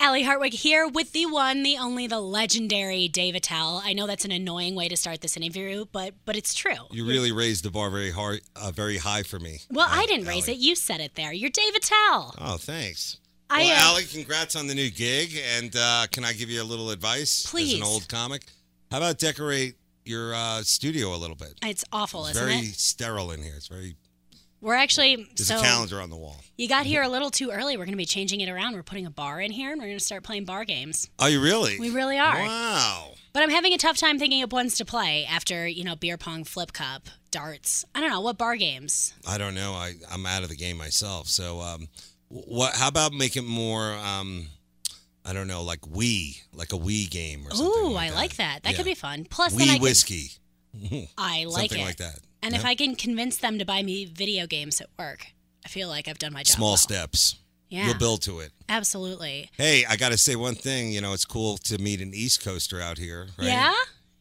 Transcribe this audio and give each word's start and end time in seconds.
Allie 0.00 0.22
Hartwig 0.22 0.52
here 0.52 0.86
with 0.86 1.10
the 1.12 1.26
one, 1.26 1.64
the 1.64 1.76
only, 1.76 2.06
the 2.06 2.20
legendary 2.20 3.08
Dave 3.08 3.34
Attell. 3.34 3.82
I 3.84 3.92
know 3.94 4.06
that's 4.06 4.24
an 4.24 4.30
annoying 4.30 4.76
way 4.76 4.88
to 4.88 4.96
start 4.96 5.22
this 5.22 5.36
interview, 5.36 5.86
but 5.90 6.14
but 6.24 6.36
it's 6.36 6.54
true. 6.54 6.76
You 6.92 7.04
really 7.04 7.32
raised 7.32 7.64
the 7.64 7.70
bar 7.70 7.90
very 7.90 8.12
hard, 8.12 8.40
uh, 8.54 8.70
very 8.70 8.98
high 8.98 9.24
for 9.24 9.40
me. 9.40 9.58
Well, 9.70 9.88
uh, 9.88 9.92
I 9.92 10.06
didn't 10.06 10.26
raise 10.28 10.46
it. 10.46 10.56
You 10.58 10.76
said 10.76 11.00
it 11.00 11.16
there. 11.16 11.32
You're 11.32 11.50
Dave 11.50 11.74
Attell. 11.74 12.34
Oh, 12.40 12.56
thanks. 12.58 13.18
I, 13.50 13.64
well, 13.64 13.72
uh, 13.72 13.90
Allie, 13.92 14.04
congrats 14.04 14.54
on 14.54 14.68
the 14.68 14.74
new 14.74 14.88
gig. 14.90 15.32
And 15.56 15.74
uh, 15.74 16.06
can 16.12 16.24
I 16.24 16.32
give 16.32 16.48
you 16.48 16.62
a 16.62 16.64
little 16.64 16.90
advice? 16.90 17.44
Please. 17.50 17.74
As 17.74 17.80
an 17.80 17.86
old 17.86 18.08
comic, 18.08 18.44
how 18.92 18.98
about 18.98 19.18
decorate 19.18 19.74
your 20.04 20.32
uh, 20.32 20.62
studio 20.62 21.12
a 21.14 21.18
little 21.18 21.34
bit? 21.36 21.54
It's 21.62 21.84
awful, 21.92 22.26
It's 22.26 22.36
isn't 22.36 22.48
very 22.48 22.60
it? 22.66 22.74
sterile 22.74 23.32
in 23.32 23.42
here. 23.42 23.54
It's 23.56 23.66
very. 23.68 23.96
We're 24.60 24.74
actually 24.74 25.28
There's 25.36 25.48
so 25.48 25.58
a 25.58 25.62
calendar 25.62 26.00
on 26.00 26.10
the 26.10 26.16
wall. 26.16 26.36
you 26.56 26.68
got 26.68 26.84
here 26.86 27.02
a 27.02 27.08
little 27.08 27.30
too 27.30 27.50
early. 27.50 27.76
We're 27.76 27.84
going 27.84 27.92
to 27.92 27.96
be 27.98 28.04
changing 28.04 28.40
it 28.40 28.48
around. 28.48 28.74
We're 28.74 28.82
putting 28.82 29.06
a 29.06 29.10
bar 29.10 29.40
in 29.40 29.52
here, 29.52 29.70
and 29.70 29.80
we're 29.80 29.86
going 29.86 29.98
to 29.98 30.04
start 30.04 30.24
playing 30.24 30.44
bar 30.46 30.64
games. 30.64 31.08
Oh, 31.18 31.26
you 31.26 31.40
really? 31.40 31.78
We 31.78 31.90
really 31.90 32.18
are. 32.18 32.34
Wow. 32.38 33.12
But 33.32 33.42
I'm 33.44 33.50
having 33.50 33.72
a 33.72 33.78
tough 33.78 33.96
time 33.98 34.18
thinking 34.18 34.42
of 34.42 34.50
ones 34.50 34.76
to 34.78 34.84
play 34.84 35.24
after 35.30 35.66
you 35.68 35.84
know 35.84 35.94
beer 35.94 36.16
pong, 36.16 36.42
flip 36.44 36.72
cup, 36.72 37.02
darts. 37.30 37.84
I 37.94 38.00
don't 38.00 38.10
know 38.10 38.20
what 38.20 38.36
bar 38.36 38.56
games. 38.56 39.14
I 39.26 39.38
don't 39.38 39.54
know. 39.54 39.74
I 39.74 39.94
I'm 40.10 40.26
out 40.26 40.42
of 40.42 40.48
the 40.48 40.56
game 40.56 40.76
myself. 40.76 41.28
So 41.28 41.60
um, 41.60 41.88
what? 42.28 42.74
How 42.74 42.88
about 42.88 43.12
make 43.12 43.36
it 43.36 43.44
more? 43.44 43.92
Um, 43.94 44.48
I 45.24 45.34
don't 45.34 45.46
know, 45.46 45.62
like 45.62 45.82
Wii, 45.82 46.40
like 46.54 46.72
a 46.72 46.76
Wii 46.78 47.08
game 47.10 47.46
or 47.46 47.50
something. 47.54 47.66
Ooh, 47.84 47.90
like 47.92 48.10
I 48.10 48.14
like 48.14 48.36
that. 48.36 48.62
That 48.64 48.70
Yeah. 48.70 48.76
could 48.78 48.86
be 48.86 48.94
fun. 48.94 49.26
Plus, 49.30 49.52
then 49.52 49.68
I 49.68 49.72
Wii 49.72 49.74
could, 49.74 49.82
whiskey. 49.82 50.30
I 51.18 51.44
like 51.44 51.70
something 51.70 51.80
it. 51.80 51.84
like 51.84 51.96
that. 51.98 52.18
And 52.42 52.54
if 52.54 52.64
I 52.64 52.74
can 52.74 52.94
convince 52.94 53.36
them 53.36 53.58
to 53.58 53.64
buy 53.64 53.82
me 53.82 54.04
video 54.04 54.46
games 54.46 54.80
at 54.80 54.88
work, 54.98 55.26
I 55.64 55.68
feel 55.68 55.88
like 55.88 56.08
I've 56.08 56.18
done 56.18 56.32
my 56.32 56.42
job. 56.42 56.56
small 56.56 56.70
well. 56.70 56.76
steps, 56.76 57.36
Yeah, 57.68 57.86
you'll 57.86 57.98
build 57.98 58.22
to 58.22 58.40
it. 58.40 58.52
absolutely. 58.68 59.50
Hey, 59.56 59.84
I 59.88 59.96
got 59.96 60.12
to 60.12 60.18
say 60.18 60.36
one 60.36 60.54
thing. 60.54 60.92
You 60.92 61.00
know, 61.00 61.12
it's 61.12 61.24
cool 61.24 61.58
to 61.58 61.78
meet 61.78 62.00
an 62.00 62.12
East 62.14 62.44
Coaster 62.44 62.80
out 62.80 62.96
here, 62.98 63.26
right? 63.38 63.48
Yeah, 63.48 63.74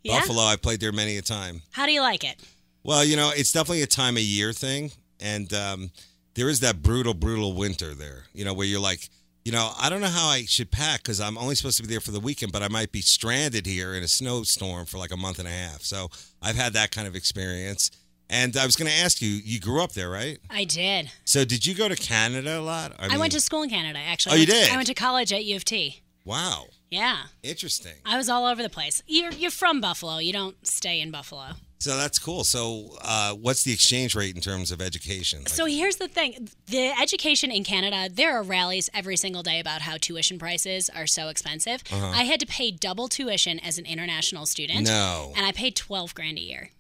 yeah. 0.04 0.20
Buffalo, 0.20 0.42
I 0.44 0.56
played 0.56 0.80
there 0.80 0.92
many 0.92 1.18
a 1.18 1.22
time. 1.22 1.62
How 1.72 1.86
do 1.86 1.92
you 1.92 2.02
like 2.02 2.24
it? 2.24 2.42
Well, 2.84 3.04
you 3.04 3.16
know, 3.16 3.32
it's 3.36 3.52
definitely 3.52 3.82
a 3.84 3.88
time 3.88 4.18
of 4.18 4.24
year 4.24 4.52
thing, 4.54 4.92
and 5.20 5.54
um, 5.54 5.92
there 6.36 6.50
is 6.50 6.60
that 6.62 6.82
brutal, 6.82 7.14
brutal 7.14 7.54
winter 7.54 7.94
there. 7.94 8.24
You 8.34 8.46
know, 8.46 8.54
where 8.54 8.66
you're 8.66 8.80
like, 8.80 9.10
you 9.46 9.52
know, 9.52 9.72
I 9.80 9.90
don't 9.90 10.02
know 10.02 10.08
how 10.08 10.28
I 10.28 10.44
should 10.44 10.72
pack 10.72 11.04
because 11.04 11.22
I'm 11.22 11.38
only 11.38 11.56
supposed 11.56 11.78
to 11.78 11.84
be 11.84 11.90
there 11.90 12.02
for 12.02 12.12
the 12.12 12.20
weekend, 12.20 12.52
but 12.52 12.64
I 12.64 12.68
might 12.68 12.92
be 12.92 13.02
stranded 13.02 13.66
here 13.66 13.94
in 13.94 14.04
a 14.04 14.08
snowstorm 14.08 14.86
for 14.86 14.98
like 14.98 15.12
a 15.12 15.18
month 15.18 15.40
and 15.40 15.48
a 15.48 15.52
half. 15.52 15.84
So 15.84 16.10
I've 16.42 16.56
had 16.56 16.74
that 16.74 16.92
kind 16.92 17.08
of 17.08 17.16
experience. 17.16 17.90
And 18.30 18.58
I 18.58 18.66
was 18.66 18.76
going 18.76 18.92
to 18.92 18.98
ask 18.98 19.22
you, 19.22 19.30
you 19.30 19.60
grew 19.60 19.82
up 19.82 19.94
there, 19.94 20.10
right? 20.10 20.38
I 20.50 20.66
did. 20.66 21.12
So 21.26 21.46
did 21.46 21.66
you 21.66 21.74
go 21.74 21.88
to 21.88 21.96
Canada 21.96 22.60
a 22.60 22.62
lot? 22.62 22.92
I, 23.00 23.08
mean, 23.08 23.20
went 23.20 23.32
to 23.34 23.40
school 23.42 23.62
in 23.64 23.70
Canada. 23.70 24.00
Actually, 24.00 24.32
Oh, 24.32 24.36
I 24.36 24.38
you 24.40 24.42
went 24.42 24.50
to- 24.50 24.66
did? 24.66 24.74
I 24.74 24.76
went 24.76 24.88
to 24.88 24.94
college 24.94 25.32
at 25.32 25.46
U 25.46 25.56
of 25.56 25.64
T. 25.66 26.02
Wow, 26.26 26.66
Yeah, 26.90 27.28
interesting. 27.42 27.94
I 28.06 28.18
was 28.18 28.28
all 28.28 28.46
over 28.46 28.62
the 28.62 28.70
place. 28.70 29.02
You're 29.08 29.32
you're 29.32 29.50
from 29.52 29.80
Buffalo. 29.80 30.18
You 30.18 30.34
don't 30.34 30.56
stay 30.68 31.00
in 31.00 31.10
Buffalo. 31.10 31.52
So 31.80 31.96
that's 31.96 32.18
cool. 32.20 32.44
So, 32.44 32.98
uh, 33.02 33.34
what's 33.34 33.64
the 33.64 33.72
exchange 33.72 34.14
rate 34.16 34.36
in 34.36 34.42
terms 34.42 34.72
of 34.72 34.82
education? 34.82 35.40
Like- 35.40 35.50
So 35.50 35.66
here's 35.68 35.98
the 35.98 36.10
thing: 36.10 36.50
the 36.66 36.92
education 37.02 37.50
in 37.50 37.64
Canada, 37.64 38.10
there 38.14 38.36
are 38.38 38.44
rallies 38.44 38.90
every 38.94 39.16
single 39.16 39.42
day 39.44 39.60
about 39.62 39.82
how 39.84 39.96
tuition 39.98 40.38
prices 40.38 40.90
are 40.90 41.08
so 41.08 41.30
expensive. 41.30 41.82
I 41.92 42.24
had 42.24 42.42
to 42.42 42.46
pay 42.46 42.72
double 42.72 43.08
tuition 43.08 43.60
as 43.60 43.78
an 43.78 43.86
international 43.86 44.46
student. 44.46 44.90
Uh-huh. 44.90 44.98
no. 44.98 45.34
and 45.38 45.46
I 45.46 45.54
paid 45.54 45.78
twelve 45.78 46.14
grand 46.14 46.38
a 46.38 46.42
year. 46.42 46.72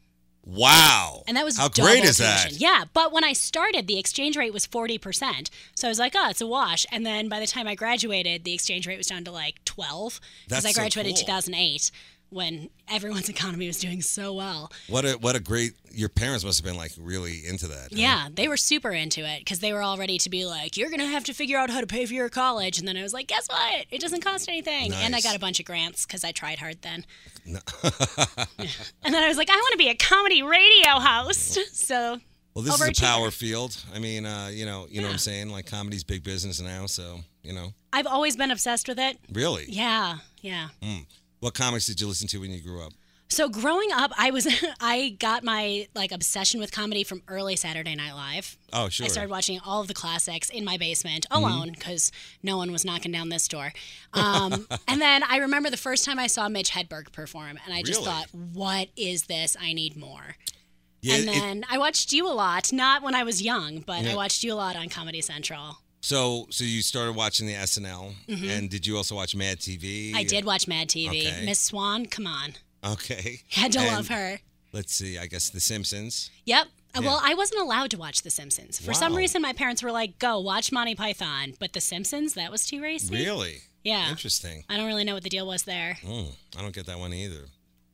Wow. 0.49 1.23
And 1.27 1.35
that 1.35 1.43
was 1.43 1.57
how 1.57 1.67
great 1.67 2.05
is 2.05 2.17
tuition. 2.17 2.51
that? 2.51 2.51
Yeah, 2.53 2.85
but 2.93 3.11
when 3.11 3.25
I 3.25 3.33
started, 3.33 3.85
the 3.87 3.99
exchange 3.99 4.37
rate 4.37 4.53
was 4.53 4.65
forty 4.65 4.97
percent. 4.97 5.49
So 5.75 5.87
I 5.87 5.89
was 5.89 5.99
like, 5.99 6.13
oh, 6.15 6.29
it's 6.29 6.39
a 6.39 6.47
wash. 6.47 6.85
And 6.89 7.05
then 7.05 7.27
by 7.27 7.41
the 7.41 7.47
time 7.47 7.67
I 7.67 7.75
graduated, 7.75 8.45
the 8.45 8.53
exchange 8.53 8.87
rate 8.87 8.97
was 8.97 9.07
down 9.07 9.25
to 9.25 9.31
like 9.31 9.63
twelve 9.65 10.21
because 10.47 10.65
I 10.65 10.71
so 10.71 10.79
graduated 10.79 11.09
in 11.09 11.15
cool. 11.15 11.25
two 11.25 11.31
thousand 11.31 11.55
eight 11.55 11.91
when 12.29 12.69
everyone's 12.89 13.29
economy 13.37 13.67
was 13.67 13.79
doing 13.79 14.01
so 14.01 14.33
well. 14.33 14.71
What 14.87 15.05
a 15.05 15.13
what 15.13 15.35
a 15.35 15.39
great. 15.39 15.73
Your 15.91 16.09
parents 16.09 16.43
must 16.45 16.59
have 16.59 16.65
been 16.65 16.77
like 16.77 16.91
really 16.99 17.41
into 17.47 17.67
that. 17.67 17.83
huh? 17.83 17.87
Yeah, 17.91 18.27
they 18.31 18.47
were 18.47 18.57
super 18.57 18.91
into 18.91 19.21
it 19.27 19.39
because 19.39 19.59
they 19.59 19.73
were 19.73 19.81
all 19.81 19.97
ready 19.97 20.17
to 20.19 20.29
be 20.29 20.45
like, 20.45 20.77
you're 20.77 20.89
going 20.89 20.99
to 20.99 21.07
have 21.07 21.23
to 21.23 21.33
figure 21.33 21.57
out 21.57 21.69
how 21.71 21.81
to 21.81 21.87
pay 21.87 22.05
for 22.05 22.13
your 22.13 22.29
college. 22.29 22.77
And 22.77 22.87
then 22.87 22.97
I 22.97 23.01
was 23.01 23.13
like, 23.13 23.27
guess 23.27 23.47
what? 23.49 23.85
It 23.89 23.99
doesn't 23.99 24.21
cost 24.21 24.47
anything. 24.47 24.93
And 24.93 25.15
I 25.15 25.21
got 25.21 25.35
a 25.35 25.39
bunch 25.39 25.59
of 25.59 25.65
grants 25.65 26.05
because 26.05 26.23
I 26.23 26.31
tried 26.31 26.59
hard 26.59 26.81
then. 26.83 27.03
and 27.47 29.13
then 29.13 29.23
I 29.23 29.27
was 29.27 29.37
like, 29.37 29.49
I 29.49 29.55
want 29.55 29.71
to 29.71 29.77
be 29.77 29.89
a 29.89 29.95
comedy 29.95 30.43
radio 30.43 30.99
host. 30.99 31.57
So 31.77 32.19
Well, 32.53 32.63
this 32.63 32.79
is 32.79 32.99
a 32.99 33.01
power 33.01 33.31
field. 33.31 33.77
I 33.93 33.99
mean, 33.99 34.25
uh, 34.25 34.49
you 34.51 34.65
know, 34.65 34.87
you 34.89 35.01
know 35.01 35.07
what 35.07 35.13
I'm 35.13 35.19
saying. 35.19 35.49
Like 35.49 35.65
comedy's 35.67 36.03
big 36.03 36.23
business 36.23 36.59
now. 36.61 36.85
So 36.85 37.19
you 37.43 37.53
know, 37.53 37.73
I've 37.93 38.07
always 38.07 38.35
been 38.35 38.51
obsessed 38.51 38.87
with 38.87 38.99
it. 38.99 39.17
really. 39.31 39.65
Yeah, 39.69 40.17
yeah. 40.41 40.67
What 41.39 41.53
comics 41.53 41.85
did 41.85 42.01
you 42.01 42.07
listen 42.07 42.27
to 42.29 42.39
when 42.39 42.51
you 42.51 42.61
grew 42.61 42.81
up? 42.83 42.93
So 43.29 43.49
growing 43.49 43.89
up, 43.91 44.11
I 44.17 44.31
was 44.31 44.47
I 44.79 45.17
got 45.19 45.43
my 45.43 45.87
like 45.93 46.11
obsession 46.13 46.59
with 46.61 46.71
comedy 46.71 47.03
from 47.03 47.21
early 47.27 47.55
Saturday 47.57 47.93
Night 47.93 48.13
Live. 48.13 48.57
Oh, 48.71 48.87
sure. 48.89 49.05
I 49.05 49.09
started 49.09 49.29
watching 49.29 49.59
all 49.65 49.81
of 49.81 49.87
the 49.89 49.93
classics 49.93 50.49
in 50.49 50.63
my 50.63 50.77
basement 50.77 51.27
Mm-hmm. 51.29 51.43
alone 51.43 51.71
because 51.73 52.11
no 52.41 52.55
one 52.57 52.71
was 52.71 52.85
knocking 52.85 53.11
down 53.11 53.27
this 53.29 53.47
door. 53.49 53.73
Um, 54.13 54.65
and 54.87 55.01
then 55.01 55.23
I 55.29 55.37
remember 55.37 55.69
the 55.69 55.75
first 55.77 56.05
time 56.05 56.19
I 56.19 56.27
saw 56.27 56.47
Mitch 56.47 56.71
Hedberg 56.71 57.11
perform, 57.11 57.59
and 57.65 57.73
I 57.73 57.81
just 57.83 57.99
Really? 57.99 58.05
thought, 58.11 58.27
"What 58.33 58.87
is 58.95 59.23
this? 59.23 59.57
I 59.59 59.73
need 59.73 59.97
more." 59.97 60.37
Yeah. 61.01 61.15
and 61.15 61.23
it- 61.29 61.33
then 61.33 61.65
I 61.69 61.77
watched 61.77 62.13
you 62.13 62.27
a 62.27 62.33
lot, 62.33 62.71
not 62.73 63.03
when 63.03 63.13
I 63.13 63.23
was 63.23 63.41
young, 63.41 63.79
but 63.81 64.03
Yeah. 64.03 64.13
I 64.13 64.15
watched 64.15 64.43
you 64.43 64.53
a 64.53 64.55
lot 64.55 64.75
on 64.77 64.87
Comedy 64.89 65.21
Central. 65.21 65.79
So 66.07 66.47
so 66.49 66.63
you 66.63 66.81
started 66.81 67.15
watching 67.15 67.47
the 67.47 67.53
SNL, 67.53 68.13
and 68.29 68.69
did 68.69 68.87
you 68.87 68.95
also 68.95 69.13
watch 69.15 69.35
Mad 69.35 69.59
TV? 69.59 70.07
Mm-hmm. 70.09 70.15
I 70.17 70.23
did 70.23 70.45
watch 70.45 70.65
Mad 70.67 70.87
TV. 70.87 71.27
Okay. 71.27 71.45
Miss 71.45 71.59
Swan, 71.59 72.05
come 72.05 72.25
on, 72.25 72.53
Okay. 72.83 73.41
had 73.49 73.73
to 73.73 73.79
And 73.79 73.91
love 73.91 74.07
her. 74.07 74.39
Let's 74.71 74.93
see. 74.93 75.17
I 75.17 75.27
guess 75.27 75.49
The 75.49 75.59
Simpsons. 75.59 76.29
Yep. 76.45 76.67
Yeah. 76.95 77.01
Well, 77.01 77.19
I 77.23 77.33
wasn't 77.35 77.61
allowed 77.61 77.91
to 77.91 77.97
watch 77.97 78.21
The 78.21 78.29
Simpsons. 78.29 78.79
For 78.79 78.93
some 78.93 79.15
reason, 79.15 79.41
my 79.41 79.53
parents 79.53 79.83
were 79.83 79.91
like, 79.91 80.17
"Go 80.17 80.39
watch 80.39 80.71
Monty 80.71 80.95
Python," 80.95 81.53
but 81.59 81.73
The 81.73 81.81
Simpsons, 81.81 82.33
that 82.35 82.51
was 82.51 82.65
too 82.65 82.81
racy. 82.81 83.13
Really? 83.13 83.57
Yeah. 83.83 84.09
Interesting. 84.09 84.63
I 84.69 84.77
don't 84.77 84.87
really 84.87 85.03
know 85.03 85.13
what 85.13 85.23
the 85.23 85.29
deal 85.29 85.45
was 85.45 85.63
there. 85.63 85.97
Mm, 86.03 86.31
I 86.57 86.61
don't 86.61 86.73
get 86.73 86.85
that 86.87 86.99
one 86.99 87.13
either. 87.13 87.45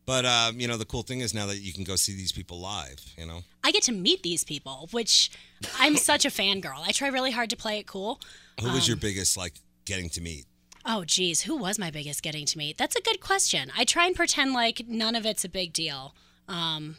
But 0.06 0.26
um, 0.26 0.60
you 0.60 0.68
know, 0.68 0.78
the 0.78 0.86
cool 0.86 1.04
thing 1.04 1.22
is 1.22 1.34
now 1.34 1.46
that 1.46 1.58
you 1.60 1.72
can 1.74 1.84
go 1.84 1.96
see 1.96 2.14
these 2.16 2.32
people 2.32 2.60
live. 2.60 3.00
You 3.18 3.26
know. 3.26 3.44
I 3.64 3.72
get 3.72 3.84
to 3.84 3.92
meet 3.94 4.22
these 4.24 4.44
people, 4.44 4.90
which 4.92 5.32
I'm 5.80 5.96
such 5.96 6.26
a 6.26 6.30
fangirl. 6.30 6.82
I 6.86 6.92
try 6.92 7.08
really 7.08 7.32
hard 7.32 7.50
to 7.52 7.56
play 7.56 7.80
it 7.80 7.88
cool. 7.88 8.20
Who 8.62 8.68
was 8.72 8.84
Um, 8.84 8.88
your 8.90 8.98
biggest 8.98 9.38
like 9.38 9.54
getting 9.86 10.10
to 10.10 10.22
meet? 10.22 10.46
Oh, 10.86 11.06
geez, 11.06 11.44
who 11.44 11.56
was 11.56 11.80
my 11.80 11.90
biggest 11.92 12.22
getting 12.22 12.46
to 12.46 12.58
meet? 12.58 12.78
That's 12.78 12.98
a 12.98 13.02
good 13.02 13.22
question. 13.22 13.72
I 13.78 13.86
try 13.86 14.06
and 14.06 14.16
pretend 14.16 14.54
like 14.54 14.84
none 14.88 15.16
of 15.16 15.26
it's 15.26 15.46
a 15.46 15.50
big 15.50 15.72
deal. 15.72 16.14
Um, 16.50 16.98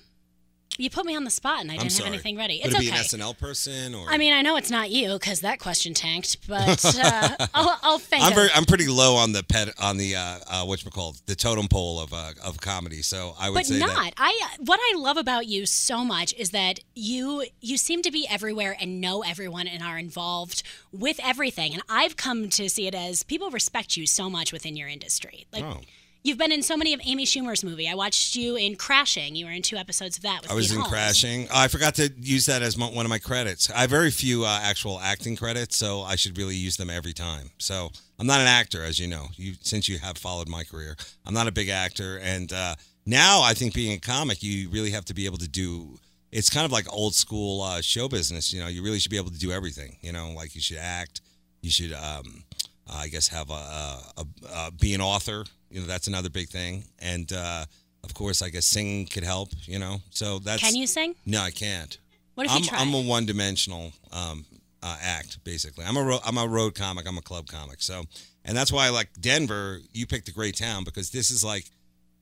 you 0.78 0.90
put 0.90 1.04
me 1.06 1.14
on 1.14 1.24
the 1.24 1.30
spot, 1.30 1.60
and 1.60 1.70
I 1.70 1.76
didn't 1.76 1.96
have 1.96 2.06
anything 2.06 2.36
ready. 2.36 2.60
Would 2.62 2.72
It's 2.72 2.74
it 2.74 2.80
be 2.80 2.88
okay. 2.88 2.98
an 2.98 3.04
SNL 3.04 3.38
person 3.38 3.94
or? 3.94 4.08
I 4.08 4.18
mean, 4.18 4.32
I 4.32 4.42
know 4.42 4.56
it's 4.56 4.70
not 4.70 4.90
you 4.90 5.12
because 5.12 5.40
that 5.40 5.60
question 5.60 5.94
tanked, 5.94 6.46
but 6.48 6.84
uh, 7.02 7.46
I'll, 7.54 7.78
I'll 7.82 7.98
think. 7.98 8.24
I'm 8.24 8.34
very, 8.34 8.48
I'm 8.54 8.64
pretty 8.64 8.88
low 8.88 9.16
on 9.16 9.32
the 9.32 9.42
pet 9.42 9.68
on 9.80 9.96
the 9.96 10.16
uh, 10.16 10.38
uh 10.46 10.64
what 10.64 10.84
called 10.92 11.20
the 11.26 11.34
totem 11.34 11.68
pole 11.68 12.00
of 12.00 12.12
uh, 12.12 12.32
of 12.42 12.60
comedy. 12.60 13.02
So 13.02 13.34
I 13.38 13.50
would 13.50 13.56
but 13.56 13.66
say 13.66 13.78
not. 13.78 13.94
that 13.94 14.12
I 14.16 14.56
what 14.58 14.80
I 14.82 14.98
love 14.98 15.16
about 15.16 15.46
you 15.46 15.66
so 15.66 16.04
much 16.04 16.34
is 16.34 16.50
that 16.50 16.80
you 16.94 17.44
you 17.60 17.76
seem 17.76 18.02
to 18.02 18.10
be 18.10 18.26
everywhere 18.28 18.76
and 18.80 19.00
know 19.00 19.22
everyone 19.22 19.66
and 19.66 19.82
are 19.82 19.98
involved 19.98 20.62
with 20.92 21.20
everything. 21.22 21.72
And 21.72 21.82
I've 21.88 22.16
come 22.16 22.48
to 22.50 22.68
see 22.68 22.86
it 22.86 22.94
as 22.94 23.22
people 23.22 23.50
respect 23.50 23.96
you 23.96 24.06
so 24.06 24.28
much 24.28 24.52
within 24.52 24.76
your 24.76 24.88
industry. 24.88 25.46
Like 25.52 25.64
Oh. 25.64 25.80
You've 26.24 26.38
been 26.38 26.50
in 26.50 26.62
so 26.62 26.76
many 26.76 26.92
of 26.94 27.00
Amy 27.04 27.24
Schumer's 27.24 27.62
movie. 27.62 27.88
I 27.88 27.94
watched 27.94 28.34
you 28.34 28.56
in 28.56 28.74
Crashing. 28.74 29.36
You 29.36 29.44
were 29.44 29.52
in 29.52 29.62
two 29.62 29.76
episodes 29.76 30.16
of 30.16 30.24
that. 30.24 30.42
With 30.42 30.50
I 30.50 30.54
was 30.54 30.66
Pete 30.68 30.76
in 30.76 30.80
Holmes. 30.80 30.92
Crashing. 30.92 31.46
Oh, 31.50 31.60
I 31.60 31.68
forgot 31.68 31.94
to 31.96 32.10
use 32.18 32.46
that 32.46 32.62
as 32.62 32.76
one 32.76 33.04
of 33.04 33.10
my 33.10 33.18
credits. 33.18 33.70
I 33.70 33.82
have 33.82 33.90
very 33.90 34.10
few 34.10 34.44
uh, 34.44 34.58
actual 34.62 34.98
acting 35.00 35.36
credits, 35.36 35.76
so 35.76 36.00
I 36.00 36.16
should 36.16 36.36
really 36.36 36.56
use 36.56 36.76
them 36.76 36.90
every 36.90 37.12
time. 37.12 37.50
So 37.58 37.90
I'm 38.18 38.26
not 38.26 38.40
an 38.40 38.48
actor, 38.48 38.82
as 38.82 38.98
you 38.98 39.06
know. 39.06 39.26
You 39.36 39.54
since 39.60 39.88
you 39.88 39.98
have 39.98 40.18
followed 40.18 40.48
my 40.48 40.64
career, 40.64 40.96
I'm 41.24 41.34
not 41.34 41.46
a 41.46 41.52
big 41.52 41.68
actor, 41.68 42.18
and 42.20 42.52
uh, 42.52 42.74
now 43.06 43.42
I 43.42 43.54
think 43.54 43.74
being 43.74 43.92
a 43.92 44.00
comic, 44.00 44.42
you 44.42 44.70
really 44.70 44.90
have 44.90 45.04
to 45.06 45.14
be 45.14 45.26
able 45.26 45.38
to 45.38 45.48
do. 45.48 45.98
It's 46.32 46.50
kind 46.50 46.66
of 46.66 46.72
like 46.72 46.92
old 46.92 47.14
school 47.14 47.62
uh, 47.62 47.80
show 47.80 48.08
business. 48.08 48.52
You 48.52 48.60
know, 48.60 48.66
you 48.66 48.82
really 48.82 48.98
should 48.98 49.10
be 49.10 49.18
able 49.18 49.30
to 49.30 49.38
do 49.38 49.52
everything. 49.52 49.98
You 50.00 50.12
know, 50.12 50.32
like 50.34 50.54
you 50.54 50.60
should 50.60 50.78
act, 50.78 51.20
you 51.60 51.70
should 51.70 51.92
um, 51.92 52.44
uh, 52.88 52.96
I 52.96 53.08
guess 53.08 53.28
have 53.28 53.50
a, 53.50 53.52
a, 53.52 54.00
a, 54.16 54.24
a 54.54 54.70
be 54.72 54.94
an 54.94 55.00
author. 55.00 55.44
You 55.74 55.80
know, 55.80 55.86
that's 55.86 56.06
another 56.06 56.30
big 56.30 56.48
thing. 56.48 56.84
And 57.00 57.32
uh, 57.32 57.64
of 58.04 58.14
course, 58.14 58.42
I 58.42 58.48
guess 58.48 58.64
singing 58.64 59.06
could 59.06 59.24
help. 59.24 59.48
You 59.64 59.80
know, 59.80 59.96
so 60.10 60.38
that's. 60.38 60.62
Can 60.62 60.76
you 60.76 60.86
sing? 60.86 61.16
No, 61.26 61.40
I 61.40 61.50
can't. 61.50 61.98
What 62.36 62.46
if 62.46 62.52
I'm, 62.52 62.62
you 62.62 62.68
try? 62.68 62.78
I'm 62.78 62.94
a 62.94 63.00
one-dimensional 63.00 63.92
um, 64.12 64.44
uh, 64.82 64.96
act, 65.02 65.42
basically. 65.42 65.84
I'm 65.84 65.96
a 65.96 66.02
ro- 66.02 66.20
I'm 66.24 66.38
a 66.38 66.46
road 66.46 66.76
comic. 66.76 67.08
I'm 67.08 67.18
a 67.18 67.22
club 67.22 67.48
comic. 67.48 67.82
So, 67.82 68.04
and 68.44 68.56
that's 68.56 68.70
why 68.70 68.86
I 68.86 68.90
like 68.90 69.08
Denver. 69.20 69.80
You 69.92 70.06
picked 70.06 70.28
a 70.28 70.32
great 70.32 70.56
town 70.56 70.84
because 70.84 71.10
this 71.10 71.32
is 71.32 71.44
like, 71.44 71.64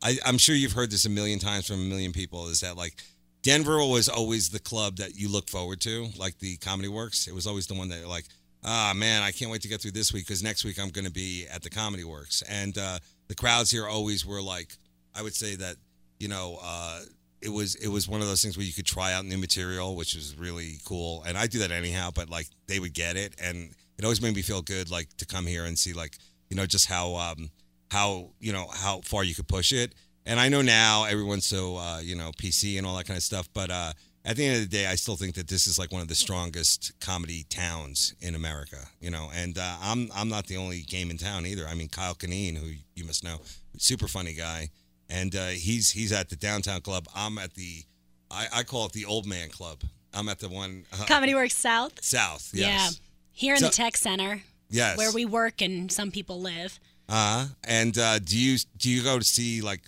I, 0.03 0.17
I'm 0.25 0.39
sure 0.39 0.55
you've 0.55 0.73
heard 0.73 0.91
this 0.91 1.05
a 1.05 1.11
million 1.11 1.39
times 1.39 1.67
from 1.67 1.77
a 1.77 1.85
million 1.85 2.13
people. 2.13 2.49
Is 2.49 2.61
that 2.61 2.77
like 2.77 3.03
Denver 3.43 3.79
was 3.79 4.09
always 4.09 4.49
the 4.49 4.61
club 4.61 4.97
that 4.97 5.15
you 5.15 5.29
look 5.29 5.51
forward 5.51 5.81
to, 5.83 6.09
like 6.17 6.39
the 6.39 6.57
Comedy 6.57 6.89
Works. 6.89 7.27
It 7.27 7.35
was 7.35 7.47
always 7.47 7.67
the 7.67 7.75
one 7.75 7.91
that 7.91 7.99
you're 7.99 8.09
like, 8.09 8.27
ah 8.65 8.93
man, 8.95 9.23
I 9.23 9.31
can't 9.31 9.51
wait 9.51 9.63
to 9.63 9.69
get 9.69 9.83
through 9.83 9.91
this 9.93 10.13
week 10.13 10.27
because 10.27 10.43
next 10.43 10.65
week 10.65 10.79
I'm 10.79 10.91
going 10.91 11.05
to 11.05 11.13
be 11.13 11.47
at 11.53 11.63
the 11.63 11.71
Comedy 11.71 12.05
Works, 12.05 12.43
and 12.49 12.79
uh, 12.79 12.99
the 13.33 13.37
crowds 13.37 13.71
here 13.71 13.87
always 13.87 14.27
were 14.27 14.43
like, 14.43 14.77
I 15.15 15.23
would 15.23 15.35
say 15.35 15.57
that 15.57 15.77
you 16.19 16.29
know. 16.29 16.59
Uh, 16.63 17.01
it 17.41 17.49
was 17.49 17.75
it 17.75 17.89
was 17.89 18.09
one 18.09 18.21
of 18.21 18.29
those 18.29 18.41
things 18.41 18.57
where 18.57 18.65
you 18.65 18.73
could 18.73 18.87
try 18.87 19.13
out 19.13 19.25
new 19.25 19.37
material, 19.37 19.97
which 19.97 20.15
was 20.15 20.37
really 20.39 20.77
cool. 20.85 21.25
And 21.27 21.37
I 21.37 21.49
do 21.49 21.59
that 21.59 21.73
anyhow, 21.73 22.11
but 22.15 22.31
like 22.31 22.47
they 22.69 22.79
would 22.79 22.95
get 22.95 23.17
it, 23.17 23.35
and 23.43 23.75
it 23.99 24.05
always 24.05 24.23
made 24.23 24.37
me 24.37 24.43
feel 24.43 24.63
good, 24.63 24.93
like 24.93 25.09
to 25.17 25.27
come 25.27 25.45
here 25.45 25.65
and 25.65 25.77
see 25.77 25.93
like 25.93 26.19
you 26.51 26.57
know 26.57 26.67
just 26.67 26.87
how 26.87 27.17
um 27.17 27.51
how 27.91 28.31
you 28.39 28.53
know 28.53 28.69
how 28.73 29.01
far 29.01 29.25
you 29.25 29.35
could 29.35 29.49
push 29.49 29.73
it. 29.73 29.93
And 30.25 30.39
I 30.39 30.51
know 30.51 30.63
now 30.63 31.03
everyone's 31.03 31.47
so 31.47 31.79
uh, 31.79 31.99
you 32.01 32.15
know 32.15 32.31
PC 32.31 32.79
and 32.79 32.87
all 32.87 32.97
that 32.97 33.07
kind 33.07 33.17
of 33.17 33.25
stuff, 33.25 33.49
but 33.53 33.73
uh, 33.73 33.93
at 34.25 34.37
the 34.37 34.45
end 34.47 34.57
of 34.57 34.63
the 34.71 34.77
day, 34.77 34.87
I 34.87 34.95
still 34.95 35.17
think 35.17 35.35
that 35.35 35.49
this 35.49 35.67
is 35.67 35.79
like 35.79 35.91
one 35.93 36.03
of 36.03 36.09
the 36.09 36.15
strongest 36.15 36.93
comedy 37.01 37.45
towns 37.49 38.15
in 38.21 38.35
America. 38.35 38.89
You 39.01 39.11
know, 39.11 39.31
and 39.35 39.59
uh, 39.59 39.77
I'm 39.83 40.11
I'm 40.15 40.29
not 40.29 40.47
the 40.47 40.57
only 40.57 40.83
game 40.83 41.11
in 41.11 41.19
town 41.19 41.47
either. 41.47 41.67
I 41.67 41.75
mean, 41.75 41.89
Kyle 41.89 42.15
Kinane, 42.15 42.57
who 42.57 42.73
you 42.95 43.05
must 43.05 43.25
know, 43.25 43.41
super 43.79 44.09
funny 44.09 44.35
guy 44.35 44.71
and 45.11 45.35
uh, 45.37 45.49
he's 45.49 45.91
he's 45.91 46.13
at 46.13 46.31
the 46.31 46.37
downtown 46.37 46.81
club. 46.81 47.07
I'm 47.15 47.37
at 47.39 47.55
the 47.55 47.83
I, 48.31 48.47
I 48.53 48.63
call 48.63 48.87
it 48.87 48.93
the 48.93 49.05
old 49.05 49.27
man 49.27 49.51
club. 49.51 49.83
I'm 50.15 50.29
at 50.29 50.39
the 50.39 50.49
one 50.49 50.85
uh, 50.93 51.05
Comedy 51.07 51.35
Works 51.35 51.57
South. 51.57 52.03
south. 52.03 52.51
Yeah, 52.55 52.89
here 53.33 53.55
in 53.55 53.61
So- 53.61 53.67
the 53.67 53.73
tech 53.73 53.97
center 53.97 54.43
Yes. 54.71 54.97
where 54.97 55.13
we 55.13 55.27
work 55.27 55.61
and 55.61 55.93
some 55.93 56.11
people 56.11 56.41
live. 56.41 56.81
Uh 57.11 57.49
and 57.65 57.99
uh, 57.99 58.21
do 58.21 58.39
you 58.39 58.57
do 58.79 58.89
you 58.89 59.03
go 59.03 59.19
to 59.19 59.25
see 59.25 59.61
like 59.61 59.83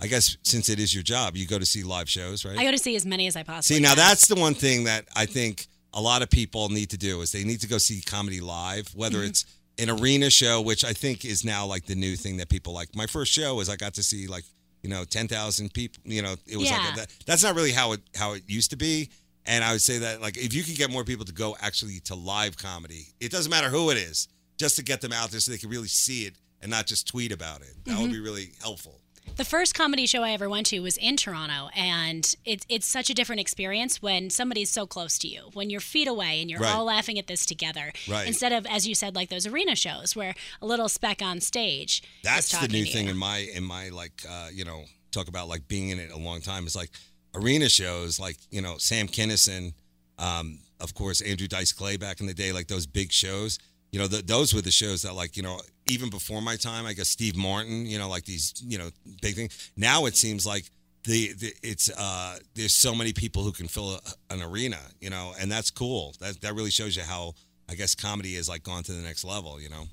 I 0.00 0.06
guess 0.08 0.36
since 0.42 0.68
it 0.68 0.78
is 0.80 0.92
your 0.94 1.02
job, 1.04 1.36
you 1.36 1.46
go 1.46 1.58
to 1.58 1.66
see 1.66 1.82
live 1.82 2.08
shows, 2.08 2.44
right? 2.44 2.58
I 2.58 2.64
go 2.64 2.70
to 2.72 2.78
see 2.78 2.96
as 2.96 3.06
many 3.06 3.26
as 3.26 3.36
I 3.36 3.42
possibly. 3.42 3.76
See, 3.76 3.82
now 3.82 3.90
can. 3.90 3.98
that's 3.98 4.26
the 4.26 4.34
one 4.34 4.54
thing 4.54 4.84
that 4.84 5.06
I 5.16 5.26
think 5.26 5.66
a 5.92 6.00
lot 6.00 6.22
of 6.22 6.30
people 6.30 6.68
need 6.68 6.90
to 6.90 6.98
do 6.98 7.20
is 7.20 7.30
they 7.32 7.44
need 7.44 7.60
to 7.60 7.68
go 7.68 7.78
see 7.78 8.00
comedy 8.02 8.40
live, 8.40 8.88
whether 8.94 9.18
Mm-hmm. 9.18 9.28
it's 9.28 9.44
an 9.78 9.90
arena 9.90 10.30
show, 10.30 10.60
which 10.60 10.84
I 10.84 10.92
think 10.92 11.24
is 11.24 11.44
now 11.44 11.66
like 11.66 11.86
the 11.86 11.94
new 11.94 12.16
thing 12.16 12.36
that 12.38 12.48
people 12.48 12.72
like. 12.72 12.94
My 12.94 13.06
first 13.06 13.32
show 13.32 13.54
was 13.56 13.68
I 13.68 13.76
got 13.76 13.94
to 13.94 14.02
see 14.02 14.26
like 14.26 14.44
you 14.82 14.90
know 14.90 15.04
ten 15.04 15.28
thousand 15.28 15.72
people. 15.72 16.02
You 16.04 16.22
know, 16.22 16.34
it 16.46 16.56
was 16.56 16.68
Yeah. 16.70 16.78
like 16.78 16.92
a, 16.92 16.96
that, 16.96 17.08
that's 17.26 17.42
not 17.44 17.54
really 17.54 17.72
how 17.72 17.92
it 17.92 18.00
how 18.16 18.32
it 18.34 18.42
used 18.46 18.70
to 18.70 18.76
be. 18.76 19.10
And 19.46 19.62
I 19.62 19.72
would 19.72 19.82
say 19.82 19.98
that 19.98 20.20
like 20.20 20.36
if 20.36 20.54
you 20.54 20.62
could 20.64 20.76
get 20.76 20.90
more 20.90 21.04
people 21.04 21.24
to 21.26 21.32
go 21.32 21.56
actually 21.60 22.00
to 22.04 22.14
live 22.14 22.56
comedy, 22.56 23.06
it 23.20 23.30
doesn't 23.30 23.50
matter 23.50 23.68
who 23.68 23.90
it 23.90 23.96
is, 23.96 24.28
just 24.58 24.76
to 24.76 24.82
get 24.82 25.00
them 25.00 25.12
out 25.12 25.30
there 25.30 25.40
so 25.40 25.52
they 25.52 25.58
can 25.58 25.70
really 25.70 25.88
see 25.88 26.22
it 26.26 26.34
and 26.62 26.70
not 26.70 26.86
just 26.86 27.06
tweet 27.06 27.30
about 27.32 27.60
it. 27.60 27.74
That 27.84 27.92
Mm-hmm. 27.92 28.02
would 28.02 28.10
be 28.12 28.20
really 28.20 28.52
helpful. 28.60 29.00
The 29.36 29.44
first 29.44 29.74
comedy 29.74 30.06
show 30.06 30.22
I 30.22 30.30
ever 30.30 30.48
went 30.48 30.66
to 30.66 30.78
was 30.80 30.96
in 30.96 31.16
Toronto, 31.16 31.68
and 31.74 32.32
it's 32.44 32.64
it's 32.68 32.86
such 32.86 33.10
a 33.10 33.14
different 33.14 33.40
experience 33.40 34.00
when 34.00 34.30
somebody's 34.30 34.70
so 34.70 34.86
close 34.86 35.18
to 35.18 35.28
you, 35.28 35.50
when 35.54 35.70
you're 35.70 35.80
feet 35.80 36.06
away 36.06 36.40
and 36.40 36.48
you're 36.48 36.60
Right. 36.60 36.72
all 36.72 36.84
laughing 36.84 37.18
at 37.18 37.26
this 37.26 37.44
together, 37.44 37.92
Right. 38.06 38.28
instead 38.28 38.52
of 38.52 38.64
as 38.66 38.86
you 38.86 38.94
said, 38.94 39.16
like 39.16 39.30
those 39.30 39.44
arena 39.44 39.74
shows 39.74 40.14
where 40.14 40.36
a 40.62 40.66
little 40.66 40.88
speck 40.88 41.20
on 41.20 41.40
stage. 41.40 42.00
That's 42.22 42.48
the 42.56 42.68
new 42.68 42.84
thing 42.84 43.06
you. 43.06 43.10
in 43.10 43.16
my 43.16 43.38
in 43.38 43.64
my 43.64 43.88
like 43.88 44.22
uh, 44.28 44.50
you 44.52 44.64
know 44.64 44.84
talk 45.10 45.26
about 45.26 45.48
like 45.48 45.66
being 45.66 45.88
in 45.88 45.98
it 45.98 46.12
a 46.12 46.16
long 46.18 46.40
time. 46.40 46.64
It's 46.64 46.76
like 46.76 46.90
arena 47.34 47.68
shows, 47.68 48.20
like 48.20 48.36
you 48.52 48.62
know 48.62 48.78
Sam 48.78 49.08
Kinison, 49.08 49.72
um, 50.16 50.60
of 50.78 50.94
course 50.94 51.20
Andrew 51.20 51.48
Dice 51.48 51.72
Clay 51.72 51.96
back 51.96 52.20
in 52.20 52.26
the 52.28 52.34
day, 52.34 52.52
like 52.52 52.68
those 52.68 52.86
big 52.86 53.10
shows. 53.10 53.58
You 53.90 53.98
know, 53.98 54.06
th 54.06 54.26
those 54.26 54.54
were 54.54 54.62
the 54.62 54.70
shows 54.70 55.02
that 55.02 55.14
like 55.14 55.36
you 55.36 55.42
know 55.42 55.60
even 55.86 56.10
before 56.10 56.40
my 56.42 56.56
time. 56.56 56.86
I 56.86 56.92
guess 56.92 57.08
Steve 57.08 57.36
Martin, 57.36 57.86
you 57.86 57.98
know, 57.98 58.08
like 58.08 58.24
these 58.24 58.54
you 58.66 58.78
know 58.78 58.90
big 59.22 59.34
things. 59.34 59.72
Now 59.76 60.06
it 60.06 60.16
seems 60.16 60.46
like. 60.46 60.64
The, 61.06 61.34
the 61.34 61.52
it's 61.62 61.90
uh 61.90 62.38
there's 62.54 62.74
so 62.74 62.94
many 62.94 63.12
people 63.12 63.42
who 63.42 63.52
can 63.52 63.68
fill 63.68 63.96
a, 63.96 64.00
an 64.32 64.40
arena 64.42 64.78
you 65.02 65.10
know 65.10 65.34
and 65.38 65.52
that's 65.52 65.70
cool 65.70 66.14
that 66.18 66.40
that 66.40 66.54
really 66.54 66.70
shows 66.70 66.96
you 66.96 67.02
how 67.02 67.34
I 67.68 67.74
guess 67.74 67.94
comedy 67.94 68.36
has 68.36 68.48
like 68.48 68.62
gone 68.62 68.84
to 68.84 68.92
the 68.92 69.02
next 69.02 69.22
level 69.22 69.60
you 69.60 69.68
know 69.68 69.84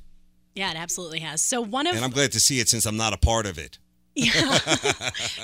Yeah, 0.55 0.71
it 0.71 0.77
absolutely 0.77 1.19
has. 1.19 1.41
So 1.41 1.59
one 1.59 1.85
of 1.85 1.97
and 1.97 2.05
I'm 2.05 2.11
glad 2.11 2.31
to 2.31 2.39
see 2.39 2.61
it 2.61 2.69
since 2.69 2.85
I'm 2.85 2.95
not 2.95 3.11
a 3.11 3.17
part 3.17 3.45
of 3.45 3.57
it 3.57 3.77
yeah, 4.15 4.57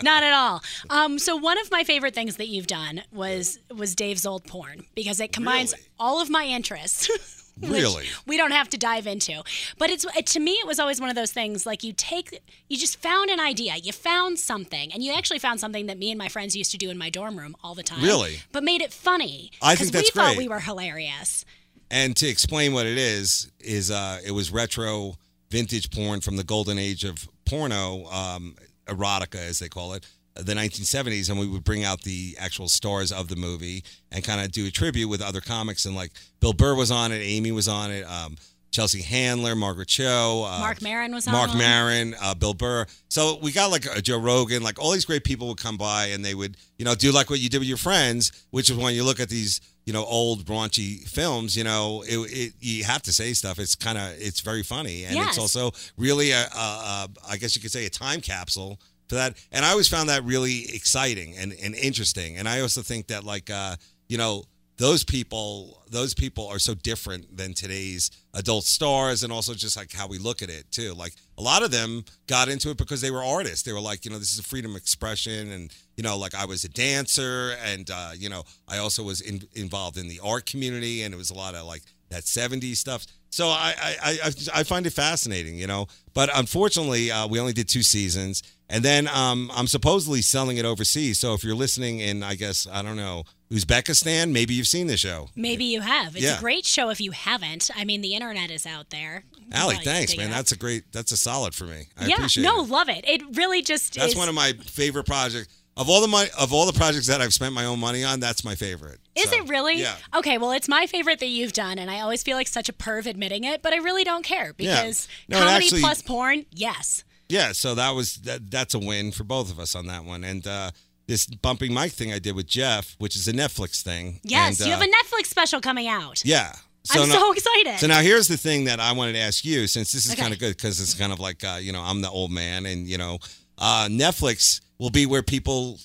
Not 0.03 0.23
at 0.23 0.31
all. 0.33 0.61
Um, 0.89 1.19
so 1.19 1.35
one 1.35 1.57
of 1.59 1.69
my 1.69 1.83
favorite 1.83 2.13
things 2.13 2.37
that 2.37 2.47
you've 2.47 2.67
done 2.67 3.01
was 3.11 3.59
was 3.75 3.93
Dave's 3.93 4.25
old 4.25 4.45
porn 4.45 4.85
because 4.95 5.19
it 5.19 5.33
combines 5.33 5.73
Really? 5.73 5.83
all 5.99 6.21
of 6.21 6.29
my 6.29 6.45
interests. 6.45 7.36
Really? 7.61 8.05
we 8.25 8.37
don't 8.37 8.51
have 8.51 8.69
to 8.69 8.77
dive 8.77 9.07
into, 9.07 9.43
but 9.77 9.89
it's 9.89 10.05
it, 10.15 10.25
to 10.27 10.39
me 10.39 10.51
it 10.51 10.67
was 10.67 10.79
always 10.79 10.99
one 10.99 11.09
of 11.09 11.15
those 11.15 11.31
things 11.31 11.65
like 11.65 11.83
you 11.83 11.93
take 11.93 12.41
you 12.67 12.77
just 12.77 12.97
found 12.97 13.29
an 13.29 13.39
idea, 13.39 13.75
you 13.75 13.91
found 13.91 14.39
something, 14.39 14.91
and 14.93 15.03
you 15.03 15.13
actually 15.13 15.39
found 15.39 15.59
something 15.59 15.87
that 15.87 15.97
me 15.97 16.11
and 16.11 16.17
my 16.17 16.27
friends 16.27 16.55
used 16.55 16.71
to 16.71 16.77
do 16.77 16.89
in 16.89 16.97
my 16.97 17.09
dorm 17.09 17.37
room 17.37 17.55
all 17.63 17.75
the 17.75 17.83
time. 17.83 18.03
Really? 18.03 18.41
but 18.51 18.63
made 18.63 18.81
it 18.81 18.93
funny. 18.93 19.51
I 19.61 19.75
think 19.75 19.91
that's 19.91 20.11
we 20.15 20.21
thought 20.21 20.37
we 20.37 20.47
were 20.47 20.59
hilarious. 20.59 21.45
And 21.89 22.15
to 22.17 22.27
explain 22.27 22.73
what 22.73 22.85
it 22.85 22.97
is, 22.97 23.49
is 23.59 23.91
uh, 23.91 24.19
it 24.25 24.31
was 24.31 24.51
retro 24.51 25.15
vintage 25.49 25.89
porn 25.91 26.21
from 26.21 26.35
the 26.35 26.43
golden 26.43 26.77
age 26.77 27.03
of 27.03 27.27
porno, 27.45 28.05
um, 28.05 28.55
erotica 28.87 29.35
as 29.35 29.59
they 29.59 29.69
call 29.69 29.93
it, 29.93 30.05
the 30.43 30.53
1970s, 30.53 31.29
and 31.29 31.39
we 31.39 31.47
would 31.47 31.63
bring 31.63 31.83
out 31.83 32.01
the 32.03 32.35
actual 32.39 32.67
stars 32.67 33.11
of 33.11 33.27
the 33.27 33.35
movie 33.35 33.83
and 34.11 34.23
kind 34.23 34.41
of 34.41 34.51
do 34.51 34.65
a 34.67 34.71
tribute 34.71 35.07
with 35.07 35.21
other 35.21 35.41
comics. 35.41 35.85
And 35.85 35.95
like 35.95 36.11
Bill 36.39 36.53
Burr 36.53 36.75
was 36.75 36.91
on 36.91 37.11
it, 37.11 37.17
Amy 37.19 37.51
was 37.51 37.67
on 37.67 37.91
it, 37.91 38.03
um, 38.03 38.37
Chelsea 38.69 39.01
Handler, 39.01 39.55
Margaret 39.55 39.87
Cho, 39.87 40.45
uh, 40.47 40.59
Mark 40.59 40.81
Maron 40.81 41.13
was 41.13 41.25
on 41.27 41.33
Mark 41.33 41.49
one. 41.49 41.57
Maron, 41.57 42.15
uh, 42.21 42.35
Bill 42.35 42.53
Burr. 42.53 42.85
So 43.09 43.39
we 43.41 43.51
got 43.51 43.71
like 43.71 43.85
a 43.85 44.01
Joe 44.01 44.19
Rogan, 44.19 44.61
like 44.61 44.77
all 44.77 44.91
these 44.91 45.05
great 45.05 45.23
people 45.23 45.47
would 45.47 45.57
come 45.57 45.77
by 45.77 46.07
and 46.07 46.23
they 46.23 46.35
would, 46.35 46.57
you 46.77 46.85
know, 46.85 46.93
do 46.93 47.11
like 47.11 47.29
what 47.29 47.39
you 47.39 47.49
did 47.49 47.59
with 47.59 47.67
your 47.67 47.77
friends, 47.77 48.31
which 48.51 48.69
is 48.69 48.75
when 48.77 48.93
you 48.93 49.03
look 49.03 49.19
at 49.19 49.29
these, 49.29 49.61
you 49.85 49.93
know, 49.93 50.03
old 50.03 50.45
raunchy 50.45 51.07
films, 51.07 51.55
you 51.55 51.63
know, 51.63 52.03
it, 52.07 52.17
it 52.17 52.53
you 52.59 52.83
have 52.83 53.01
to 53.03 53.13
say 53.13 53.33
stuff. 53.33 53.57
It's 53.57 53.73
kind 53.75 53.97
of 53.97 54.13
it's 54.19 54.41
very 54.41 54.63
funny 54.63 55.05
and 55.05 55.15
Yes. 55.15 55.29
it's 55.29 55.39
also 55.39 55.71
really 55.97 56.31
a, 56.31 56.41
a, 56.45 56.59
a 56.59 57.07
I 57.29 57.37
guess 57.37 57.55
you 57.55 57.61
could 57.61 57.71
say 57.71 57.85
a 57.85 57.89
time 57.89 58.19
capsule 58.21 58.79
that. 59.15 59.37
And 59.51 59.65
I 59.65 59.71
always 59.71 59.87
found 59.87 60.09
that 60.09 60.23
really 60.23 60.65
exciting 60.73 61.35
and, 61.37 61.53
and 61.63 61.75
interesting. 61.75 62.37
And 62.37 62.47
I 62.47 62.61
also 62.61 62.81
think 62.81 63.07
that 63.07 63.23
like 63.23 63.49
uh, 63.49 63.75
you 64.07 64.17
know, 64.17 64.43
those 64.77 65.03
people 65.03 65.83
those 65.89 66.13
people 66.13 66.47
are 66.47 66.59
so 66.59 66.73
different 66.73 67.35
than 67.35 67.53
today's 67.53 68.11
adult 68.33 68.63
stars 68.63 69.23
and 69.23 69.33
also 69.33 69.53
just 69.53 69.75
like 69.75 69.91
how 69.91 70.07
we 70.07 70.17
look 70.17 70.41
at 70.41 70.49
it 70.49 70.69
too 70.71 70.93
like 70.93 71.13
a 71.37 71.41
lot 71.41 71.63
of 71.63 71.71
them 71.71 72.03
got 72.27 72.47
into 72.47 72.69
it 72.69 72.77
because 72.77 73.01
they 73.01 73.09
were 73.09 73.23
artists 73.23 73.63
they 73.63 73.73
were 73.73 73.81
like 73.81 74.05
you 74.05 74.11
know 74.11 74.19
this 74.19 74.31
is 74.31 74.39
a 74.39 74.43
freedom 74.43 74.71
of 74.71 74.77
expression 74.77 75.51
and 75.51 75.71
you 75.95 76.03
know 76.03 76.17
like 76.17 76.35
i 76.35 76.45
was 76.45 76.63
a 76.63 76.69
dancer 76.69 77.55
and 77.65 77.89
uh, 77.89 78.11
you 78.15 78.29
know 78.29 78.43
i 78.67 78.77
also 78.77 79.01
was 79.03 79.21
in, 79.21 79.41
involved 79.55 79.97
in 79.97 80.07
the 80.07 80.19
art 80.23 80.45
community 80.45 81.01
and 81.01 81.13
it 81.13 81.17
was 81.17 81.31
a 81.31 81.35
lot 81.35 81.55
of 81.55 81.65
like 81.65 81.81
that 82.09 82.23
70s 82.23 82.77
stuff 82.77 83.05
so 83.29 83.47
i 83.47 83.73
i 83.79 84.17
i, 84.25 84.31
I 84.59 84.63
find 84.63 84.85
it 84.87 84.91
fascinating 84.93 85.55
you 85.55 85.67
know 85.67 85.87
but 86.13 86.29
unfortunately 86.35 87.11
uh, 87.11 87.27
we 87.27 87.39
only 87.39 87.53
did 87.53 87.67
two 87.67 87.83
seasons 87.83 88.43
and 88.69 88.83
then 88.83 89.07
um, 89.09 89.51
i'm 89.55 89.67
supposedly 89.67 90.21
selling 90.21 90.57
it 90.57 90.65
overseas 90.65 91.19
so 91.19 91.33
if 91.33 91.43
you're 91.43 91.55
listening 91.55 91.99
in 91.99 92.23
i 92.23 92.35
guess 92.35 92.67
i 92.71 92.81
don't 92.81 92.95
know 92.97 93.23
uzbekistan 93.51 94.31
maybe 94.31 94.53
you've 94.53 94.67
seen 94.67 94.87
the 94.87 94.97
show 94.97 95.29
Maybe 95.35 95.65
you 95.65 95.81
have. 95.81 96.15
It's 96.15 96.23
Yeah. 96.25 96.37
a 96.37 96.39
great 96.39 96.65
show 96.65 96.89
if 96.89 96.99
you 96.99 97.11
haven't. 97.11 97.69
I 97.75 97.85
mean, 97.85 98.01
the 98.01 98.13
internet 98.13 98.51
is 98.51 98.65
out 98.65 98.89
there. 98.89 99.23
Allie, 99.53 99.77
thanks, 99.83 100.17
man. 100.17 100.29
That's 100.29 100.51
a 100.51 100.57
great. 100.57 100.91
That's 100.91 101.11
a 101.11 101.17
solid 101.17 101.55
for 101.55 101.63
me. 101.65 101.87
I 101.97 102.07
yeah, 102.07 102.15
appreciate 102.15 102.43
no, 102.43 102.61
it. 102.63 102.69
love 102.69 102.89
it. 102.89 103.05
It 103.07 103.21
really 103.37 103.61
just 103.61 103.93
That's 103.95 104.13
is. 104.13 104.17
one 104.17 104.27
of 104.29 104.35
my 104.35 104.51
favorite 104.65 105.05
projects 105.05 105.47
of 105.77 105.89
all 105.89 106.01
the 106.01 106.07
my, 106.07 106.29
of 106.37 106.51
all 106.53 106.65
the 106.65 106.77
projects 106.77 107.07
that 107.07 107.21
I've 107.21 107.33
spent 107.33 107.53
my 107.53 107.65
own 107.65 107.79
money 107.79 108.03
on. 108.03 108.19
That's 108.19 108.43
my 108.43 108.55
favorite. 108.55 108.99
Is 109.17 109.29
So, 109.29 109.35
it 109.37 109.49
really? 109.49 109.79
Yeah. 109.81 109.95
Okay, 110.15 110.37
well, 110.37 110.51
it's 110.51 110.67
my 110.67 110.85
favorite 110.87 111.19
that 111.19 111.27
you've 111.27 111.53
done, 111.53 111.79
and 111.79 111.89
I 111.89 111.99
always 112.01 112.23
feel 112.23 112.37
like 112.37 112.47
such 112.47 112.69
a 112.69 112.73
perv 112.73 113.05
admitting 113.05 113.43
it, 113.43 113.61
but 113.61 113.73
I 113.73 113.77
really 113.77 114.03
don't 114.03 114.23
care 114.23 114.53
Yeah. 114.57 114.81
because 114.81 115.07
No, 115.27 115.39
comedy 115.39 115.65
actually- 115.65 115.81
plus 115.81 116.01
porn, 116.01 116.45
yes. 116.51 117.03
Yeah. 117.29 117.51
So 117.51 117.75
that 117.75 117.91
was 117.91 118.15
that. 118.23 118.49
That's 118.49 118.73
a 118.73 118.79
win 118.79 119.11
for 119.11 119.23
both 119.25 119.51
of 119.51 119.59
us 119.59 119.75
on 119.75 119.87
that 119.87 120.05
one. 120.05 120.23
And 120.23 120.47
uh, 120.47 120.71
this 121.07 121.25
bumping 121.25 121.73
mic 121.73 121.91
thing 121.91 122.13
I 122.13 122.19
did 122.19 122.35
with 122.35 122.47
Jeff, 122.47 122.95
which 122.99 123.15
is 123.17 123.27
a 123.27 123.33
Netflix 123.33 123.81
thing. 123.81 124.19
Yes, 124.23 124.59
and, 124.59 124.67
you 124.67 124.73
have 124.73 124.81
uh, 124.81 124.85
a 124.85 124.87
Netflix 124.87 125.25
special 125.27 125.59
coming 125.59 125.87
out. 125.87 126.23
Yeah. 126.23 126.53
I'm 126.89 127.09
now- 127.09 127.15
so 127.15 127.33
excited. 127.33 127.79
So 127.79 127.87
now 127.87 127.99
here's 127.99 128.29
the 128.29 128.37
thing 128.37 128.63
that 128.65 128.79
I 128.79 128.93
wanted 128.93 129.13
to 129.13 129.19
ask 129.19 129.43
you, 129.43 129.67
since 129.67 129.91
this 129.91 130.05
is 130.05 130.13
Okay. 130.13 130.21
kind 130.21 130.33
of 130.33 130.39
good 130.39 130.55
because 130.55 130.79
it's 130.79 130.93
kind 130.93 131.11
of 131.11 131.19
like 131.19 131.43
uh, 131.43 131.57
you 131.61 131.73
know 131.73 131.81
I'm 131.81 131.99
the 132.01 132.09
old 132.09 132.31
man, 132.31 132.65
and 132.65 132.87
you 132.87 132.97
know 132.97 133.19
uh, 133.57 133.87
Netflix 133.91 134.61
will 134.77 134.89
be 134.89 135.05
where 135.05 135.21
people 135.23 135.79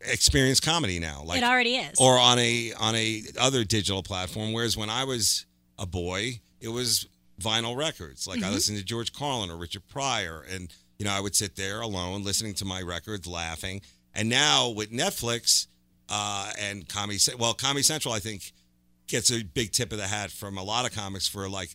experience 0.00 0.60
comedy 0.60 0.98
now. 0.98 1.22
Like 1.24 1.38
it 1.38 1.44
already 1.44 1.76
is. 1.76 1.98
or 2.00 2.18
on 2.18 2.38
a 2.38 2.72
on 2.78 2.94
a 2.94 3.22
other 3.38 3.64
digital 3.64 4.02
platform. 4.02 4.52
Whereas 4.52 4.76
when 4.76 4.90
I 4.90 5.04
was 5.04 5.46
a 5.78 5.86
boy, 5.86 6.40
it 6.60 6.68
was 6.68 7.06
vinyl 7.40 7.76
records. 7.76 8.26
Like 8.26 8.42
I 8.42 8.50
listened 8.50 8.78
to 8.78 8.84
George 8.84 9.12
Carlin 9.12 9.50
or 9.50 9.56
Richard 9.56 9.86
Pryor, 9.88 10.44
and 10.50 10.72
you 10.98 11.04
know 11.04 11.12
I 11.12 11.20
would 11.20 11.34
sit 11.34 11.56
there 11.56 11.80
alone 11.80 12.24
listening 12.24 12.54
to 12.54 12.64
my 12.64 12.82
records, 12.82 13.26
laughing. 13.26 13.80
And 14.14 14.28
now 14.28 14.70
with 14.70 14.90
Netflix 14.90 15.66
uh, 16.08 16.50
and 16.58 16.88
Comedy, 16.88 17.18
well, 17.38 17.54
Comedy 17.54 17.82
Central, 17.82 18.12
I 18.14 18.18
think 18.18 18.52
gets 19.06 19.30
a 19.32 19.42
big 19.42 19.72
tip 19.72 19.92
of 19.92 19.98
the 19.98 20.06
hat 20.06 20.30
from 20.30 20.58
a 20.58 20.62
lot 20.62 20.84
of 20.86 20.94
comics 20.94 21.26
for 21.28 21.48
like 21.48 21.74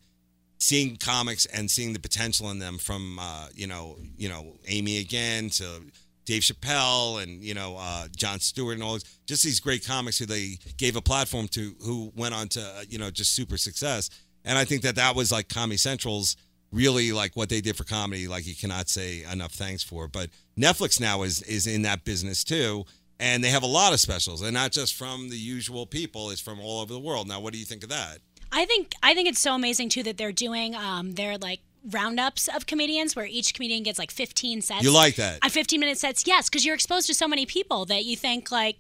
seeing 0.60 0.96
comics 0.96 1.46
and 1.48 1.70
seeing 1.70 1.94
the 1.94 2.00
potential 2.00 2.50
in 2.52 2.60
them 2.60 2.78
from 2.78 3.20
uh, 3.20 3.48
you 3.56 3.68
know 3.68 3.98
you 4.18 4.30
know 4.30 4.54
Amy 4.68 5.00
again 5.00 5.50
to 5.50 5.82
Dave 6.26 6.42
Chappelle 6.42 7.22
and 7.22 7.44
you 7.44 7.54
know 7.54 7.76
uh, 7.80 8.08
Jon 8.16 8.40
Stewart 8.40 8.76
and 8.76 8.84
all 8.84 8.94
these, 8.94 9.20
just 9.26 9.44
these 9.44 9.60
great 9.60 9.86
comics 9.86 10.18
who 10.18 10.26
they 10.26 10.58
gave 10.78 10.96
a 10.96 11.02
platform 11.02 11.48
to 11.50 11.76
who 11.84 12.12
went 12.16 12.34
on 12.34 12.48
to 12.50 12.62
uh, 12.62 12.84
you 12.88 12.98
know 12.98 13.10
just 13.10 13.34
super 13.34 13.58
success. 13.58 14.10
And 14.46 14.58
I 14.58 14.66
think 14.66 14.82
that 14.82 14.96
that 14.96 15.16
was 15.16 15.32
like 15.32 15.48
Comedy 15.48 15.78
Central's 15.78 16.36
really 16.72 17.12
like 17.12 17.36
what 17.36 17.50
they 17.50 17.62
did 17.62 17.78
for 17.78 17.84
comedy 17.84 18.28
like 18.28 18.48
you 18.48 18.56
cannot 18.56 18.90
say 18.90 19.24
enough 19.32 19.54
thanks 19.54 19.84
for. 19.84 20.08
But 20.08 20.30
Netflix 20.58 21.00
now 21.00 21.24
is 21.24 21.42
is 21.44 21.68
in 21.68 21.84
that 21.84 22.04
business 22.04 22.44
too. 22.44 22.86
And 23.20 23.44
they 23.44 23.50
have 23.50 23.64
a 23.64 23.68
lot 23.68 23.94
of 23.94 24.00
specials. 24.00 24.42
And 24.42 24.54
not 24.54 24.72
just 24.72 24.96
from 24.96 25.30
the 25.30 25.38
usual 25.38 25.86
people. 25.86 26.32
It's 26.32 26.42
from 26.42 26.60
all 26.60 26.82
over 26.82 26.92
the 26.92 27.00
world. 27.00 27.28
Now 27.28 27.40
what 27.40 27.54
do 27.54 27.60
you 27.60 27.66
think 27.66 27.84
of 27.84 27.90
that? 27.90 28.18
I 28.52 28.66
think 28.66 28.94
I 29.02 29.14
think 29.14 29.30
it's 29.30 29.40
so 29.42 29.56
amazing 29.56 29.90
too 29.90 30.04
that 30.04 30.18
they're 30.18 30.32
doing 30.32 30.76
um 30.76 31.14
their 31.14 31.38
like 31.38 31.60
roundups 31.92 32.48
of 32.48 32.66
comedians 32.66 33.16
where 33.16 33.26
each 33.26 33.54
comedian 33.54 33.84
gets 33.84 34.00
like 34.00 34.12
15 34.12 34.62
sets. 34.62 34.84
you 34.84 34.92
like 34.92 35.16
that 35.16 35.40
Uh, 35.42 35.50
15 35.50 35.80
minute 35.80 35.98
sets, 35.98 36.24
yes, 36.26 36.50
because 36.50 36.66
you're 36.66 36.76
exposed 36.76 37.08
to 37.08 37.14
so 37.14 37.28
many 37.28 37.46
people 37.46 37.86
that 37.86 38.06
you 38.06 38.16
think 38.16 38.52
like, 38.52 38.78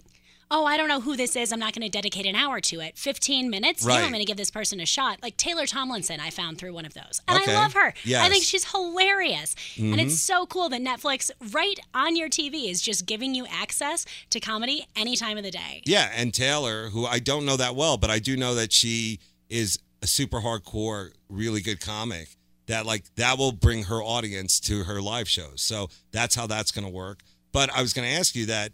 oh, 0.52 0.66
I 0.66 0.78
don't 0.78 0.88
know 0.88 1.02
who 1.02 1.16
this 1.16 1.36
is. 1.36 1.52
I'm 1.52 1.60
not 1.60 1.74
going 1.74 1.82
to 1.82 1.90
dedicate 1.90 2.28
an 2.28 2.36
hour 2.36 2.60
to 2.62 2.80
it. 2.80 2.96
15 2.96 3.50
minutes? 3.50 3.84
Yeah, 3.88 3.94
I'm 3.96 4.10
going 4.10 4.20
to 4.20 4.26
give 4.26 4.38
this 4.38 4.52
person 4.52 4.80
a 4.80 4.86
shot. 4.86 5.18
Like 5.24 5.36
Taylor 5.36 5.66
Tomlinson, 5.66 6.20
I 6.20 6.30
found 6.30 6.60
through 6.60 6.74
one 6.74 6.86
of 6.86 6.94
those. 6.94 7.22
And 7.28 7.40
Okay. 7.42 7.56
I 7.56 7.60
love 7.60 7.74
her. 7.74 7.88
I 7.88 7.94
Yes. 8.04 8.22
Mm-hmm. 8.22 8.32
think 8.32 8.44
she's 8.44 8.72
hilarious. 8.72 9.56
And 9.80 10.00
it's 10.00 10.20
so 10.22 10.46
cool 10.46 10.70
that 10.70 10.82
Netflix, 10.82 11.32
right 11.52 11.80
on 11.96 12.16
your 12.16 12.30
TV, 12.30 12.70
is 12.70 12.82
just 12.82 13.08
giving 13.08 13.34
you 13.34 13.48
access 13.48 14.06
to 14.30 14.40
comedy 14.40 14.86
any 14.96 15.16
time 15.16 15.38
of 15.38 15.44
the 15.44 15.50
day. 15.52 15.82
Yeah, 15.86 16.12
and 16.16 16.32
Taylor, 16.34 16.90
who 16.90 17.06
I 17.08 17.18
don't 17.20 17.46
know 17.46 17.58
that 17.58 17.76
well, 17.76 17.98
but 17.98 18.12
I 18.12 18.20
do 18.20 18.38
know 18.38 18.54
that 18.54 18.72
she 18.72 19.20
is 19.50 19.80
a 20.04 20.08
super 20.08 20.42
hardcore, 20.42 21.14
really 21.30 21.62
good 21.62 21.80
comic. 21.82 22.36
That 22.68 22.86
like 22.86 23.04
that 23.16 23.38
will 23.38 23.52
bring 23.52 23.84
her 23.84 24.02
audience 24.02 24.60
to 24.62 24.84
her 24.84 25.02
live 25.02 25.28
shows. 25.28 25.62
So 25.62 25.90
that's 26.12 26.36
how 26.36 26.48
that's 26.48 26.72
going 26.72 26.86
to 26.86 26.92
work. 26.92 27.20
But 27.52 27.70
I 27.76 27.82
was 27.82 27.94
going 27.94 28.08
to 28.08 28.14
ask 28.14 28.36
you 28.36 28.46
that 28.48 28.72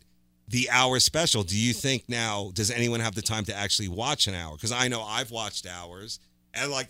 the 0.48 0.70
hour 0.72 1.00
special. 1.00 1.44
Do 1.44 1.58
you 1.58 1.74
think 1.74 2.06
now 2.08 2.52
does 2.54 2.72
anyone 2.72 3.00
have 3.00 3.16
the 3.16 3.22
time 3.22 3.46
to 3.46 3.56
actually 3.56 3.88
watch 3.88 4.28
an 4.28 4.36
hour? 4.36 4.56
Because 4.56 4.72
I 4.72 4.88
know 4.88 5.02
I've 5.02 5.32
watched 5.32 5.68
hours, 5.68 6.20
and 6.54 6.72
like 6.72 6.90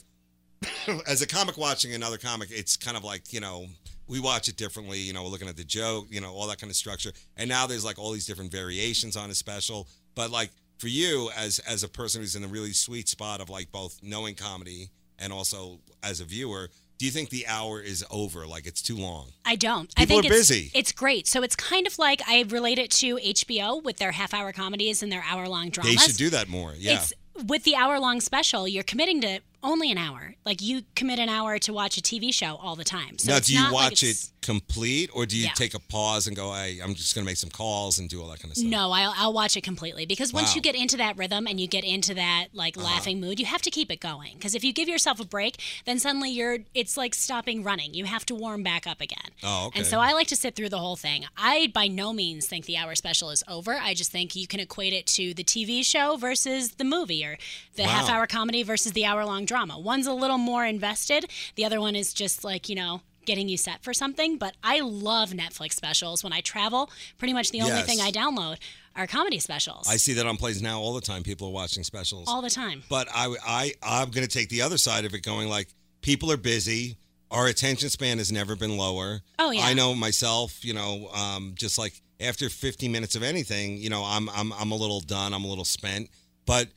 as 1.08 1.22
a 1.22 1.28
comic 1.28 1.58
watching 1.58 1.94
another 1.94 2.18
comic, 2.18 2.50
it's 2.52 2.78
kind 2.78 2.98
of 2.98 3.04
like 3.04 3.32
you 3.34 3.40
know 3.40 3.68
we 4.08 4.20
watch 4.20 4.48
it 4.48 4.58
differently. 4.58 5.00
You 5.00 5.14
know, 5.14 5.24
we're 5.24 5.30
looking 5.30 5.48
at 5.48 5.56
the 5.56 5.64
joke, 5.64 6.08
you 6.10 6.20
know, 6.20 6.34
all 6.34 6.48
that 6.48 6.60
kind 6.60 6.72
of 6.72 6.76
structure. 6.76 7.12
And 7.38 7.48
now 7.48 7.68
there's 7.68 7.86
like 7.86 8.00
all 8.00 8.12
these 8.12 8.26
different 8.26 8.52
variations 8.52 9.16
on 9.16 9.30
a 9.30 9.36
special. 9.36 9.88
But 10.16 10.32
like 10.32 10.50
for 10.80 10.88
you, 10.88 11.30
as 11.38 11.60
as 11.60 11.84
a 11.84 11.88
person 11.88 12.22
who's 12.22 12.36
in 12.36 12.44
a 12.44 12.48
really 12.48 12.74
sweet 12.74 13.08
spot 13.08 13.40
of 13.40 13.50
like 13.50 13.72
both 13.72 14.00
knowing 14.02 14.36
comedy 14.36 14.90
and 15.20 15.32
also 15.32 15.80
as 16.02 16.22
a 16.22 16.26
viewer, 16.26 16.70
do 17.00 17.06
you 17.06 17.12
think 17.12 17.30
the 17.30 17.48
hour 17.48 17.82
is 17.82 18.06
over? 18.12 18.46
Like 18.46 18.68
it's 18.68 18.82
too 18.82 18.98
long? 18.98 19.28
I 19.46 19.56
don't. 19.56 19.92
I 19.98 20.02
People 20.02 20.22
think 20.22 20.32
are 20.34 20.36
it's, 20.36 20.50
busy. 20.50 20.72
It's 20.76 20.92
great. 20.92 21.28
So 21.28 21.42
it's 21.42 21.56
kind 21.56 21.88
of 21.88 21.98
like 21.98 22.22
I 22.28 22.46
relate 22.50 22.78
it 22.78 22.92
to 22.92 23.16
HBO 23.16 23.82
with 23.82 23.98
their 23.98 24.12
half 24.12 24.34
hour 24.34 24.52
comedies 24.52 25.02
and 25.02 25.12
their 25.12 25.24
hour 25.28 25.48
long 25.48 25.70
dramas. 25.70 25.96
They 25.96 25.98
should 25.98 26.18
do 26.18 26.30
that 26.32 26.50
more. 26.50 26.74
Yeah. 26.78 26.96
It's 26.96 27.14
with 27.48 27.64
the 27.64 27.76
hour 27.76 28.00
long 28.00 28.20
special, 28.20 28.68
you're 28.68 28.84
committing 28.84 29.22
to 29.22 29.40
only 29.64 29.92
an 29.92 29.98
hour. 29.98 30.36
Like 30.46 30.62
you 30.62 30.82
commit 30.96 31.20
an 31.20 31.30
hour 31.30 31.58
to 31.60 31.72
watch 31.72 31.98
a 31.98 32.02
TV 32.02 32.34
show 32.34 32.58
all 32.62 32.76
the 32.76 32.84
time. 32.84 33.18
So 33.18 33.32
now, 33.32 33.38
it's 33.38 33.48
do 33.48 33.54
you 33.54 33.60
not 33.60 33.72
like 33.72 33.92
watch 33.92 34.04
it 34.04 34.30
complete, 34.54 35.10
or 35.14 35.26
do 35.26 35.38
you 35.38 35.44
Yeah. 35.46 35.54
take 35.54 35.74
a 35.76 35.80
pause 35.80 36.26
and 36.28 36.36
go, 36.36 36.54
"Hey, 36.54 36.80
I'm 36.84 36.96
just 36.96 37.14
going 37.14 37.24
to 37.24 37.30
make 37.30 37.38
some 37.38 37.50
calls 37.52 38.00
and 38.00 38.10
do 38.10 38.22
all 38.22 38.28
that 38.30 38.40
kind 38.40 38.52
of 38.52 38.58
stuff"? 38.58 38.70
No, 38.70 38.92
I'll, 38.92 39.14
I'll 39.16 39.34
watch 39.34 39.56
it 39.56 39.62
completely 39.64 40.06
because 40.08 40.34
once 40.34 40.46
Wow. 40.46 40.50
Uh-huh. 40.50 40.56
you 40.56 40.62
get 40.62 40.76
into 40.76 40.98
that 40.98 41.18
rhythm 41.18 41.46
and 41.48 41.60
you 41.60 41.68
get 41.68 41.84
into 41.84 42.14
that 42.16 42.48
like 42.54 42.76
laughing 42.76 43.20
mood, 43.22 43.40
you 43.40 43.46
have 43.46 43.62
to 43.62 43.70
keep 43.70 43.92
it 43.92 44.00
going. 44.00 44.34
Because 44.38 44.56
if 44.56 44.64
you 44.64 44.74
give 44.74 44.88
yourself 44.90 45.20
a 45.20 45.26
break, 45.26 45.62
then 45.86 46.00
suddenly 46.00 46.32
you're 46.32 46.60
it's 46.74 46.98
like 46.98 47.14
stopping 47.14 47.64
running. 47.64 47.94
You 47.94 48.06
have 48.06 48.26
to 48.28 48.36
warm 48.36 48.64
back 48.64 48.88
up 48.88 49.02
again. 49.02 49.30
Oh, 49.44 49.68
okay. 49.68 49.80
And 49.80 49.88
so 49.88 50.00
I 50.00 50.14
like 50.14 50.28
to 50.28 50.36
sit 50.36 50.56
through 50.56 50.70
the 50.70 50.80
whole 50.80 50.96
thing. 50.96 51.26
I 51.38 51.68
by 51.74 51.88
no 51.88 52.12
means 52.14 52.48
think 52.48 52.66
the 52.66 52.78
hour 52.78 52.96
special 52.96 53.30
is 53.30 53.44
over. 53.48 53.74
I 53.78 53.94
just 53.94 54.12
think 54.12 54.36
you 54.36 54.48
can 54.48 54.60
equate 54.60 54.94
it 54.94 55.06
to 55.18 55.34
the 55.34 55.44
TV 55.44 55.84
show 55.86 56.18
versus 56.18 56.72
the 56.72 56.84
movie 56.84 57.24
or 57.24 57.38
the 57.76 57.84
Wow. 57.84 57.90
half 57.90 58.10
hour 58.10 58.26
comedy 58.28 58.64
versus 58.64 58.94
the 58.94 59.06
hour 59.06 59.24
long 59.26 59.46
drama. 59.46 59.78
One's 59.78 60.08
a 60.08 60.14
little 60.14 60.38
more 60.40 60.66
invested. 60.66 61.26
The 61.56 61.66
other 61.66 61.80
one 61.80 61.96
is 61.96 62.14
just 62.14 62.44
like 62.44 62.68
you 62.70 62.76
know. 62.76 63.02
Getting 63.30 63.48
you 63.48 63.58
set 63.58 63.84
for 63.84 63.94
something, 63.94 64.40
but 64.40 64.56
I 64.64 64.80
love 64.80 65.30
Netflix 65.30 65.74
specials. 65.74 66.24
When 66.24 66.34
I 66.34 66.42
travel, 66.42 66.90
pretty 67.20 67.32
much 67.32 67.52
the 67.52 67.62
only 67.62 67.74
Yes. 67.76 67.86
thing 67.86 68.02
I 68.02 68.10
download 68.12 68.58
are 68.96 69.06
comedy 69.06 69.38
specials 69.38 69.88
I 69.88 69.98
see 69.98 70.14
that 70.14 70.26
on 70.26 70.36
plays 70.36 70.64
now 70.64 70.80
all 70.82 70.96
the 70.96 71.02
time. 71.02 71.22
People 71.22 71.50
are 71.50 71.52
watching 71.52 71.84
specials. 71.84 72.28
all 72.28 72.42
the 72.42 72.50
time. 72.50 72.82
But 72.90 73.08
I, 73.14 73.36
I, 73.46 73.74
I'm 73.84 74.10
going 74.10 74.26
to 74.28 74.34
take 74.34 74.50
the 74.50 74.64
other 74.64 74.80
side 74.80 75.06
of 75.06 75.14
it, 75.14 75.22
going 75.22 75.48
like 75.48 75.68
people 76.02 76.32
are 76.32 76.38
busy. 76.38 76.98
Our 77.30 77.46
attention 77.46 77.92
span 77.92 78.18
has 78.18 78.32
never 78.32 78.56
been 78.56 78.78
lower. 78.78 79.22
Oh, 79.38 79.52
yeah. 79.52 79.62
I 79.64 79.76
know 79.76 79.94
myself. 79.94 80.66
You 80.66 80.74
know, 80.74 81.10
um, 81.14 81.54
just 81.56 81.78
like 81.78 82.02
after 82.20 82.50
15 82.50 82.92
minutes 82.92 83.14
of 83.16 83.22
anything, 83.22 83.78
you 83.78 83.92
know, 83.92 84.02
I'm, 84.04 84.28
I'm, 84.32 84.52
I'm 84.54 84.72
a 84.72 84.76
little 84.76 85.02
done. 85.02 85.36
I'm 85.36 85.44
a 85.44 85.48
little 85.48 85.66
spent. 85.66 86.10
But 86.48 86.70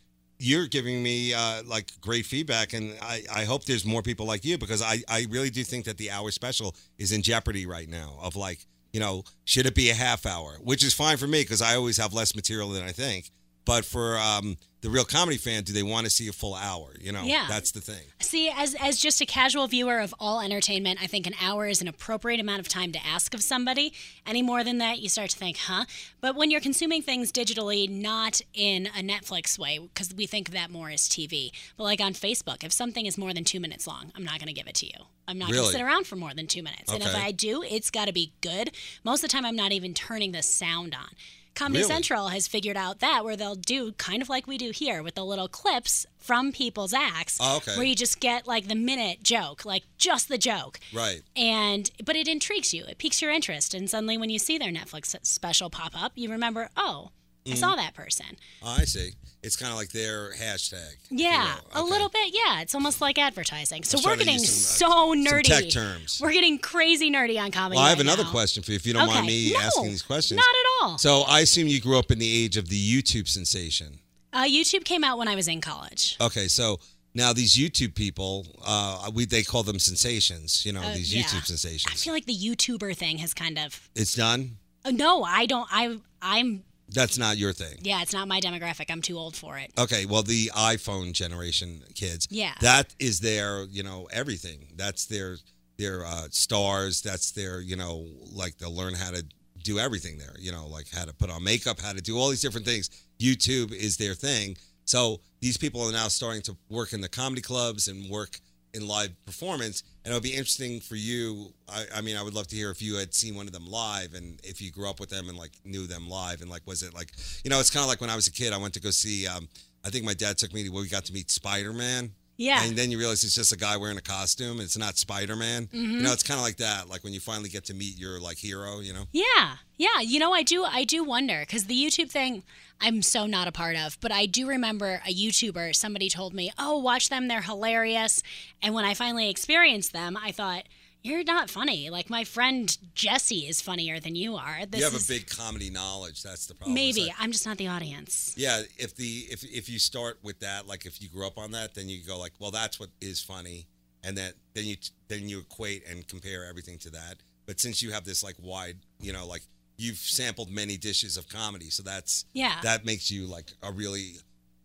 you're 0.43 0.67
giving 0.67 1.03
me 1.03 1.33
uh, 1.33 1.63
like 1.65 1.93
great 2.01 2.27
feedback, 2.27 2.73
and 2.73 2.97
I, 3.01 3.23
I 3.33 3.45
hope 3.45 3.65
there's 3.65 3.85
more 3.85 4.03
people 4.03 4.27
like 4.27 4.45
you 4.45 4.59
because 4.59 4.83
I, 4.83 5.03
I 5.09 5.27
really 5.31 5.51
do 5.51 5.63
think 5.63 5.85
that 5.85 5.99
the 5.99 6.11
hour 6.11 6.31
special 6.31 6.75
is 6.99 7.13
in 7.13 7.23
jeopardy 7.23 7.65
right 7.65 7.89
now. 7.89 8.19
Of 8.21 8.35
like, 8.35 8.67
you 8.93 9.01
know, 9.01 9.25
should 9.45 9.67
it 9.67 9.75
be 9.75 9.91
a 9.91 9.95
half 9.95 10.27
hour? 10.27 10.59
Which 10.63 10.85
is 10.85 10.95
fine 10.95 11.17
for 11.17 11.27
me 11.27 11.43
because 11.43 11.63
I 11.63 11.77
always 11.77 11.97
have 11.97 12.13
less 12.13 12.35
material 12.35 12.71
than 12.71 12.83
I 12.83 12.93
think. 12.93 13.31
But 13.65 13.85
for 13.85 14.19
um, 14.19 14.57
the 14.83 14.91
real 14.91 15.05
comedy 15.05 15.39
fan, 15.39 15.63
do 15.63 15.73
they 15.73 15.83
want 15.83 16.05
to 16.05 16.11
see 16.11 16.29
a 16.29 16.33
full 16.33 16.55
hour? 16.55 16.95
You 17.01 17.13
know, 17.13 17.23
Yeah. 17.25 17.47
that's 17.49 17.71
the 17.71 17.81
thing. 17.81 18.03
See, 18.21 18.51
as 18.51 18.75
as 18.75 18.99
just 18.99 19.21
a 19.21 19.27
casual 19.27 19.67
viewer 19.69 20.01
of 20.01 20.15
all 20.21 20.41
entertainment, 20.41 21.01
I 21.01 21.07
think 21.07 21.27
an 21.27 21.35
hour 21.41 21.67
is 21.69 21.81
an 21.81 21.89
appropriate 21.89 22.41
amount 22.41 22.61
of 22.61 22.69
time 22.69 22.93
to 22.93 23.07
ask 23.07 23.33
of 23.33 23.43
somebody. 23.43 23.93
Any 24.27 24.43
more 24.43 24.63
than 24.65 24.79
that, 24.79 24.99
you 24.99 25.09
start 25.09 25.31
to 25.31 25.39
think, 25.39 25.57
huh? 25.57 25.85
But 26.21 26.35
when 26.37 26.51
you're 26.51 26.61
consuming 26.61 27.01
things 27.03 27.33
digitally, 27.33 27.89
not 27.89 28.41
in 28.55 28.87
a 28.87 29.03
Netflix 29.03 29.59
way, 29.59 29.79
because 29.79 30.13
we 30.15 30.27
think 30.27 30.49
of 30.49 30.55
that 30.55 30.71
more 30.71 30.91
as 30.91 31.09
TV, 31.09 31.53
but 31.77 31.85
like 31.85 32.01
on 32.01 32.13
Facebook, 32.13 32.65
if 32.65 32.73
something 32.73 33.07
is 33.07 33.17
more 33.17 33.33
than 33.33 33.45
two 33.45 33.61
minutes 33.61 33.87
long, 33.87 34.11
I'm 34.17 34.25
not 34.25 34.39
going 34.39 34.49
to 34.49 34.53
give 34.53 34.67
it 34.67 34.75
to 34.77 34.87
you. 34.87 35.07
I'm 35.29 35.39
not 35.39 35.53
going 35.53 35.63
to 35.65 35.71
sit 35.71 35.81
around 35.81 36.09
for 36.09 36.17
more 36.17 36.35
than 36.35 36.49
two 36.49 36.63
minutes. 36.65 36.93
Okay. 36.93 36.95
And 36.97 37.05
if 37.05 37.15
I 37.17 37.31
do, 37.31 37.63
it's 37.63 37.91
got 37.93 38.07
to 38.07 38.13
be 38.13 38.33
good. 38.41 38.73
Most 39.05 39.23
of 39.23 39.31
the 39.31 39.33
time, 39.33 39.47
I'm 39.47 39.55
not 39.55 39.71
even 39.71 39.95
turning 39.95 40.33
the 40.33 40.43
sound 40.43 40.95
on. 40.95 41.11
Comedy 41.55 41.81
Really? 41.81 41.93
Central 41.93 42.29
has 42.29 42.49
figured 42.49 42.77
out 42.77 43.01
that 43.01 43.25
where 43.25 43.37
they'll 43.37 43.55
do 43.55 43.93
kind 43.93 44.23
of 44.23 44.29
like 44.29 44.47
we 44.47 44.57
do 44.59 44.71
here 44.71 45.03
with 45.03 45.15
the 45.15 45.25
little 45.25 45.49
clips 45.49 46.07
from 46.19 46.51
people's 46.53 46.95
acts 46.95 47.39
Oh, 47.41 47.57
okay. 47.59 47.77
where 47.77 47.85
you 47.85 47.95
just 47.95 48.21
get 48.21 48.47
like 48.47 48.69
the 48.69 48.75
minute 48.75 49.23
joke, 49.23 49.65
like 49.65 49.83
just 49.99 50.29
the 50.29 50.39
joke. 50.39 50.81
Right. 50.93 51.23
And 51.37 51.91
but 52.05 52.17
it 52.17 52.27
intrigues 52.29 52.73
you. 52.73 52.85
It 52.85 52.99
piques 52.99 53.21
your 53.21 53.31
interest 53.31 53.75
and 53.75 53.89
suddenly 53.91 54.17
when 54.17 54.31
you 54.31 54.39
see 54.39 54.57
their 54.59 54.73
Netflix 54.73 55.15
special 55.27 55.69
pop 55.71 55.93
up, 56.01 56.13
you 56.15 56.31
remember, 56.31 56.71
"Oh, 56.77 57.11
I 57.51 57.55
saw 57.55 57.75
that 57.77 57.95
person." 57.95 58.27
Oh, 58.63 58.77
I 58.79 58.85
see. 58.85 59.13
It's 59.43 59.57
kind 59.57 59.73
of 59.73 59.77
like 59.77 59.91
their 59.91 60.33
hashtag. 60.35 60.93
if 61.05 61.11
you 61.11 61.19
Yeah, 61.19 61.57
will. 61.75 61.83
a 61.83 61.85
little 61.85 62.09
bit. 62.09 62.33
Yeah, 62.33 62.61
it's 62.61 62.77
almost 62.77 63.01
like 63.01 63.19
advertising. 63.19 63.83
So 63.83 63.99
we're 64.05 64.17
getting 64.17 64.35
use 64.35 64.49
so 64.79 64.87
some, 64.89 65.11
uh, 65.11 65.15
nerdy. 65.15 65.47
some 65.47 65.63
tech 65.63 65.69
terms. 65.71 66.21
We're 66.23 66.31
getting 66.33 66.59
crazy 66.61 67.11
nerdy 67.11 67.41
on 67.43 67.51
comedy. 67.51 67.77
Well, 67.77 67.85
I 67.85 67.89
have 67.89 67.99
right 67.99 68.07
another 68.07 68.23
now. 68.23 68.31
question 68.31 68.63
for 68.63 68.71
you, 68.71 68.77
if 68.77 68.87
you 68.87 68.93
don't 68.93 69.03
okay. 69.09 69.15
mind 69.15 69.27
me 69.27 69.53
no, 69.53 69.59
asking 69.59 69.87
these 69.87 70.03
questions. 70.03 70.37
Not 70.37 70.45
at 70.45 70.87
all. 70.91 70.99
So 70.99 71.23
I 71.23 71.41
assume 71.41 71.67
you 71.67 71.81
grew 71.81 71.99
up 71.99 72.13
in 72.13 72.21
the 72.21 72.45
age 72.45 72.57
of 72.57 72.69
the 72.69 72.79
YouTube 73.03 73.27
sensation. 73.27 73.99
uh, 74.33 74.45
YouTube 74.45 74.85
came 74.85 75.03
out 75.03 75.19
when 75.19 75.27
I 75.27 75.35
was 75.35 75.49
in 75.49 75.61
college. 75.61 76.17
Okay, 76.21 76.47
so 76.47 76.79
now 77.13 77.33
these 77.33 77.57
YouTube 77.57 77.97
people, 77.97 78.47
uh, 78.65 79.11
we 79.13 79.25
they 79.25 79.43
call 79.43 79.65
them 79.65 79.81
sensations. 79.81 80.65
You 80.65 80.73
know, 80.73 80.83
Uh, 80.83 80.95
these 80.95 81.13
yeah. 81.13 81.23
YouTube 81.25 81.47
sensations. 81.47 81.93
I 81.93 81.97
feel 81.97 82.13
like 82.15 82.27
the 82.27 82.37
YouTuber 82.37 82.97
thing 82.97 83.19
has 83.19 83.35
kind 83.35 83.59
of. 83.59 83.91
It's 83.97 84.15
done. 84.15 84.59
Uh, 84.85 84.93
no, 84.93 85.25
I 85.25 85.47
don't. 85.47 85.67
I 85.73 85.99
I'm 86.23 86.63
That's 86.93 87.19
not 87.19 87.37
your 87.39 87.53
thing. 87.53 87.79
Yeah, 87.83 88.03
it's 88.03 88.13
not 88.13 88.29
my 88.29 88.41
demographic. 88.41 88.87
I'm 88.91 89.03
too 89.03 89.19
old 89.19 89.35
for 89.37 89.59
it. 89.59 89.73
Okay, 89.79 90.07
well, 90.07 90.23
the 90.23 90.51
iPhone 90.55 91.13
generation 91.13 91.83
kids, 91.95 92.29
Yeah. 92.31 92.55
that 92.61 92.95
is 92.99 93.21
their, 93.21 93.65
you 93.65 93.83
know, 93.83 94.09
everything. 94.13 94.69
That's 94.77 95.07
their 95.07 95.37
their 95.79 96.05
uh, 96.05 96.27
stars. 96.31 97.01
That's 97.03 97.33
their, 97.33 97.61
you 97.61 97.77
know, 97.77 98.07
like 98.33 98.59
they'll 98.59 98.75
learn 98.75 98.95
how 98.95 99.11
to 99.11 99.25
do 99.65 99.79
everything 99.79 100.19
there. 100.19 100.35
You 100.39 100.53
know, 100.53 100.67
like 100.67 100.87
how 100.95 101.05
to 101.07 101.15
put 101.15 101.31
on 101.31 101.43
makeup, 101.43 101.81
how 101.81 101.93
to 101.93 102.01
do 102.03 102.19
all 102.19 102.29
these 102.29 102.43
different 102.43 102.67
things. 102.67 102.91
YouTube 103.19 103.73
is 103.73 103.97
their 103.97 104.15
thing. 104.15 104.57
So 104.85 105.21
these 105.41 105.57
people 105.57 105.81
are 105.83 105.93
now 105.93 106.09
starting 106.09 106.43
to 106.43 106.57
work 106.69 106.93
in 106.93 107.01
the 107.01 107.09
comedy 107.09 107.41
clubs 107.41 107.89
and 107.89 108.09
work 108.11 108.39
in 108.75 108.87
live 108.87 109.11
performance. 109.27 109.83
And 110.05 110.13
it'll 110.13 110.23
be 110.23 110.33
interesting 110.33 110.81
for 110.81 110.97
you. 110.97 111.53
I, 111.69 111.85
I 111.97 112.01
mean, 112.01 112.17
I 112.17 112.23
would 112.23 112.35
love 112.35 112.49
to 112.49 112.57
hear 112.57 112.71
if 112.71 112.83
you 112.83 112.97
had 112.97 113.15
seen 113.15 113.35
one 113.35 113.47
of 113.47 113.53
them 113.53 113.67
live 113.67 114.15
and 114.15 114.41
if 114.43 114.61
you 114.61 114.71
grew 114.71 114.89
up 114.89 114.99
with 114.99 115.11
them 115.11 115.29
and 115.29 115.39
like 115.39 115.53
knew 115.65 115.87
them 115.87 116.09
live 116.09 116.41
and 116.41 116.51
like 116.51 116.63
was 116.67 116.83
it 116.83 116.95
like 116.95 117.13
you 117.45 117.51
know 117.51 117.61
it's 117.61 117.71
kind 117.71 117.83
of 117.83 117.89
like 117.89 118.01
when 118.01 118.11
I 118.11 118.17
was 118.17 118.27
a 118.27 118.33
kid. 118.33 118.53
I 118.53 118.59
went 118.59 118.75
to 118.75 118.81
go 118.81 118.91
see. 118.91 119.27
Um, 119.27 119.49
I 119.85 119.91
think 119.91 120.05
my 120.05 120.15
dad 120.15 120.39
took 120.39 120.55
me 120.55 120.65
to 120.65 120.71
where 120.71 120.83
we 120.83 120.89
got 120.89 121.05
to 121.07 121.13
meet 121.13 121.31
Spider 121.31 121.73
Man. 121.73 122.13
Yeah. 122.43 122.65
And 122.65 122.77
then 122.77 122.91
you 122.91 122.99
realize 122.99 123.23
it's 123.23 123.37
just 123.37 123.53
a 123.53 123.57
guy 123.57 123.77
wearing 123.77 123.99
a 123.99 124.03
costume. 124.03 124.61
It's 124.61 124.77
not 124.77 124.99
Spider 124.99 125.37
Man. 125.37 125.67
Mm-hmm. 125.67 125.93
You 125.93 126.03
know, 126.03 126.13
it's 126.13 126.25
kind 126.25 126.39
of 126.39 126.45
like 126.45 126.57
that. 126.57 126.89
Like 126.89 127.05
when 127.05 127.13
you 127.13 127.21
finally 127.21 127.49
get 127.49 127.65
to 127.67 127.75
meet 127.75 127.97
your 127.99 128.19
like 128.19 128.37
hero. 128.37 128.81
You 128.81 128.93
know. 128.93 129.05
Yeah, 129.13 129.57
yeah. 129.79 130.01
You 130.01 130.19
know, 130.19 130.33
I 130.33 130.43
do. 130.43 130.65
I 130.65 130.83
do 130.83 131.05
wonder 131.05 131.45
because 131.47 131.67
the 131.67 131.77
YouTube 131.77 132.11
thing, 132.11 132.43
I'm 132.81 133.01
so 133.01 133.27
not 133.27 133.47
a 133.47 133.53
part 133.53 133.77
of. 133.77 133.97
But 134.01 134.11
I 134.11 134.27
do 134.27 134.49
remember 134.49 135.03
a 135.07 135.15
YouTuber. 135.15 135.77
Somebody 135.77 136.09
told 136.09 136.35
me, 136.35 136.51
"Oh, 136.59 136.79
watch 136.79 137.11
them. 137.11 137.29
They're 137.29 137.43
hilarious." 137.43 138.25
And 138.61 138.75
when 138.75 138.85
I 138.85 138.95
finally 138.95 139.31
experienced 139.31 139.93
them, 139.93 140.19
I 140.21 140.33
thought, 140.33 140.65
"You're 141.03 141.25
not 141.25 141.51
funny. 141.51 141.91
Like 141.91 142.09
my 142.11 142.25
friend 142.25 142.77
Jesse 142.95 143.47
is 143.49 143.61
funnier 143.61 144.01
than 144.01 144.15
you 144.15 144.37
are." 144.37 144.65
This 144.67 144.81
you 144.81 144.85
have 144.85 144.95
is, 144.95 145.09
a 145.11 145.13
big 145.13 145.29
comedy 145.29 145.71
knowledge. 145.71 146.23
That's 146.23 146.47
the 146.47 146.55
problem. 146.55 146.75
Maybe 146.75 147.05
like- 147.05 147.15
I'm 147.19 147.33
just 147.33 147.47
not 147.47 147.59
the 147.59 147.69
audience. 147.69 148.33
yeah. 148.37 148.63
If 148.79 148.95
the 148.97 149.27
if 149.31 149.45
if 149.45 149.69
you 149.69 149.79
start 149.79 150.19
with 150.23 150.41
that, 150.41 150.67
like 150.67 150.87
if 150.87 151.01
you 151.03 151.09
grew 151.09 151.27
up 151.27 151.39
on 151.39 151.53
that, 151.53 151.75
then 151.75 151.89
you 151.89 152.03
go 152.05 152.19
like, 152.19 152.33
well, 152.39 152.51
that's 152.51 152.79
what 152.81 152.91
is 153.01 153.21
funny, 153.21 153.67
and 154.05 154.17
then 154.17 154.33
then 154.55 154.65
you 154.65 154.77
then 155.09 155.29
you 155.29 155.41
equate 155.41 155.87
and 155.89 156.07
compare 156.09 156.45
everything 156.45 156.79
to 156.79 156.91
that. 156.91 157.17
But 157.47 157.59
since 157.61 157.83
you 157.83 157.91
have 157.93 158.05
this 158.05 158.23
like 158.23 158.37
wide, 158.41 158.79
you 159.01 159.13
know, 159.13 159.27
like 159.27 159.43
you've 159.79 159.97
sampled 159.99 160.51
many 160.51 160.77
dishes 160.77 161.17
of 161.17 161.29
comedy, 161.29 161.69
so 161.71 161.83
that's 161.83 162.25
Yeah. 162.35 162.61
that 162.63 162.85
makes 162.85 163.11
you 163.11 163.27
like 163.27 163.53
a 163.63 163.73
really 163.73 164.13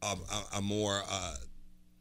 a, 0.04 0.16
a, 0.32 0.58
a 0.58 0.62
more 0.62 1.02
uh, 1.10 1.38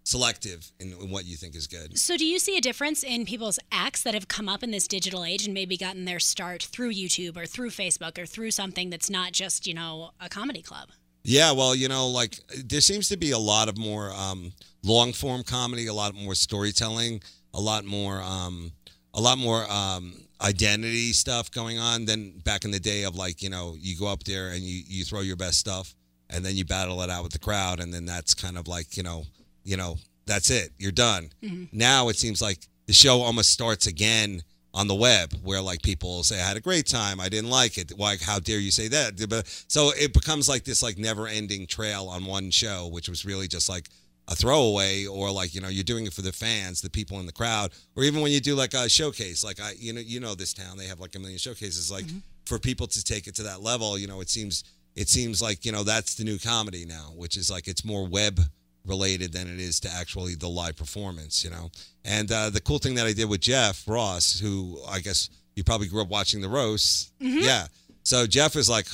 selective 0.06 0.70
in, 0.78 0.92
in 0.92 1.10
what 1.10 1.26
you 1.26 1.36
think 1.36 1.56
is 1.56 1.66
good. 1.66 1.98
So, 1.98 2.16
do 2.16 2.24
you 2.24 2.38
see 2.38 2.56
a 2.56 2.60
difference 2.60 3.02
in 3.02 3.26
people's 3.26 3.58
acts 3.72 4.02
that 4.04 4.14
have 4.14 4.28
come 4.28 4.48
up 4.48 4.62
in 4.62 4.70
this 4.70 4.86
digital 4.86 5.24
age 5.24 5.44
and 5.44 5.52
maybe 5.52 5.76
gotten 5.76 6.04
their 6.04 6.20
start 6.20 6.62
through 6.62 6.92
YouTube 6.92 7.36
or 7.36 7.44
through 7.44 7.70
Facebook 7.70 8.16
or 8.16 8.24
through 8.24 8.52
something 8.52 8.88
that's 8.88 9.10
not 9.10 9.32
just, 9.32 9.66
you 9.66 9.74
know, 9.74 10.12
a 10.20 10.28
comedy 10.28 10.62
club? 10.62 10.90
Yeah, 11.24 11.50
well, 11.50 11.74
you 11.74 11.88
know, 11.88 12.06
like 12.06 12.38
there 12.64 12.80
seems 12.80 13.08
to 13.08 13.16
be 13.16 13.32
a 13.32 13.38
lot 13.38 13.68
of 13.68 13.76
more 13.76 14.12
um, 14.12 14.52
long 14.84 15.12
form 15.12 15.42
comedy, 15.42 15.88
a 15.88 15.94
lot 15.94 16.14
more 16.14 16.36
storytelling, 16.36 17.20
a 17.52 17.60
lot 17.60 17.84
more, 17.84 18.22
um, 18.22 18.70
a 19.12 19.20
lot 19.20 19.38
more 19.38 19.68
um, 19.68 20.14
identity 20.40 21.12
stuff 21.12 21.50
going 21.50 21.80
on 21.80 22.04
than 22.04 22.38
back 22.44 22.64
in 22.64 22.70
the 22.70 22.78
day 22.78 23.02
of 23.02 23.16
like, 23.16 23.42
you 23.42 23.50
know, 23.50 23.74
you 23.76 23.98
go 23.98 24.06
up 24.06 24.22
there 24.22 24.50
and 24.50 24.60
you 24.60 24.82
you 24.86 25.02
throw 25.02 25.20
your 25.20 25.34
best 25.34 25.58
stuff, 25.58 25.96
and 26.30 26.44
then 26.44 26.54
you 26.54 26.64
battle 26.64 27.02
it 27.02 27.10
out 27.10 27.24
with 27.24 27.32
the 27.32 27.40
crowd, 27.40 27.80
and 27.80 27.92
then 27.92 28.04
that's 28.06 28.32
kind 28.32 28.56
of 28.56 28.68
like, 28.68 28.96
you 28.96 29.02
know, 29.02 29.24
you 29.66 29.76
know, 29.76 29.96
that's 30.26 30.50
it, 30.50 30.70
you're 30.78 30.92
done. 30.92 31.30
Mm-hmm. 31.42 31.64
Now 31.76 32.08
it 32.08 32.16
seems 32.16 32.40
like 32.40 32.58
the 32.86 32.92
show 32.92 33.20
almost 33.20 33.50
starts 33.50 33.86
again 33.86 34.42
on 34.72 34.88
the 34.88 34.94
web 34.94 35.32
where 35.42 35.60
like 35.60 35.82
people 35.82 36.22
say 36.22 36.40
I 36.40 36.46
had 36.46 36.58
a 36.58 36.60
great 36.60 36.86
time 36.86 37.18
I 37.18 37.30
didn't 37.30 37.48
like 37.48 37.78
it 37.78 37.92
why 37.96 38.16
how 38.20 38.38
dare 38.38 38.58
you 38.58 38.70
say 38.70 38.88
that? 38.88 39.28
But- 39.28 39.46
so 39.68 39.90
it 39.96 40.12
becomes 40.12 40.48
like 40.48 40.64
this 40.64 40.82
like 40.82 40.98
never 40.98 41.26
ending 41.26 41.66
trail 41.66 42.08
on 42.08 42.26
one 42.26 42.50
show 42.50 42.88
which 42.88 43.08
was 43.08 43.24
really 43.24 43.48
just 43.48 43.68
like 43.68 43.88
a 44.28 44.34
throwaway 44.34 45.06
or 45.06 45.30
like 45.30 45.54
you 45.54 45.60
know 45.60 45.68
you're 45.68 45.84
doing 45.84 46.04
it 46.04 46.12
for 46.12 46.22
the 46.22 46.32
fans 46.32 46.80
the 46.80 46.90
people 46.90 47.20
in 47.20 47.26
the 47.26 47.32
crowd 47.32 47.70
or 47.96 48.02
even 48.02 48.20
when 48.20 48.32
you 48.32 48.40
do 48.40 48.54
like 48.54 48.74
a 48.74 48.88
showcase 48.88 49.42
like 49.44 49.60
I 49.60 49.72
you 49.78 49.92
know 49.92 50.00
you 50.00 50.20
know 50.20 50.34
this 50.34 50.52
town 50.52 50.76
they 50.76 50.86
have 50.86 51.00
like 51.00 51.14
a 51.14 51.18
million 51.18 51.38
showcases 51.38 51.90
like 51.90 52.04
mm-hmm. 52.04 52.18
for 52.44 52.58
people 52.58 52.86
to 52.88 53.04
take 53.04 53.26
it 53.26 53.34
to 53.36 53.44
that 53.44 53.62
level 53.62 53.96
you 53.96 54.06
know 54.06 54.20
it 54.20 54.28
seems 54.28 54.64
it 54.94 55.08
seems 55.08 55.40
like 55.40 55.64
you 55.64 55.72
know 55.72 55.84
that's 55.84 56.16
the 56.16 56.24
new 56.24 56.38
comedy 56.38 56.84
now 56.84 57.12
which 57.14 57.36
is 57.36 57.50
like 57.50 57.68
it's 57.68 57.84
more 57.84 58.06
web 58.06 58.40
related 58.86 59.32
than 59.32 59.48
it 59.48 59.58
is 59.60 59.80
to 59.80 59.90
actually 59.92 60.34
the 60.34 60.48
live 60.48 60.76
performance, 60.76 61.44
you 61.44 61.50
know. 61.50 61.70
And 62.04 62.30
uh, 62.30 62.50
the 62.50 62.60
cool 62.60 62.78
thing 62.78 62.94
that 62.96 63.06
I 63.06 63.12
did 63.12 63.28
with 63.28 63.40
Jeff 63.40 63.86
Ross, 63.88 64.38
who 64.38 64.78
I 64.88 65.00
guess 65.00 65.28
you 65.54 65.64
probably 65.64 65.88
grew 65.88 66.02
up 66.02 66.08
watching 66.08 66.40
the 66.40 66.48
roasts, 66.48 67.10
yeah. 67.20 67.66
So 68.02 68.26
Jeff 68.26 68.54
is 68.56 68.68
like, 68.70 68.86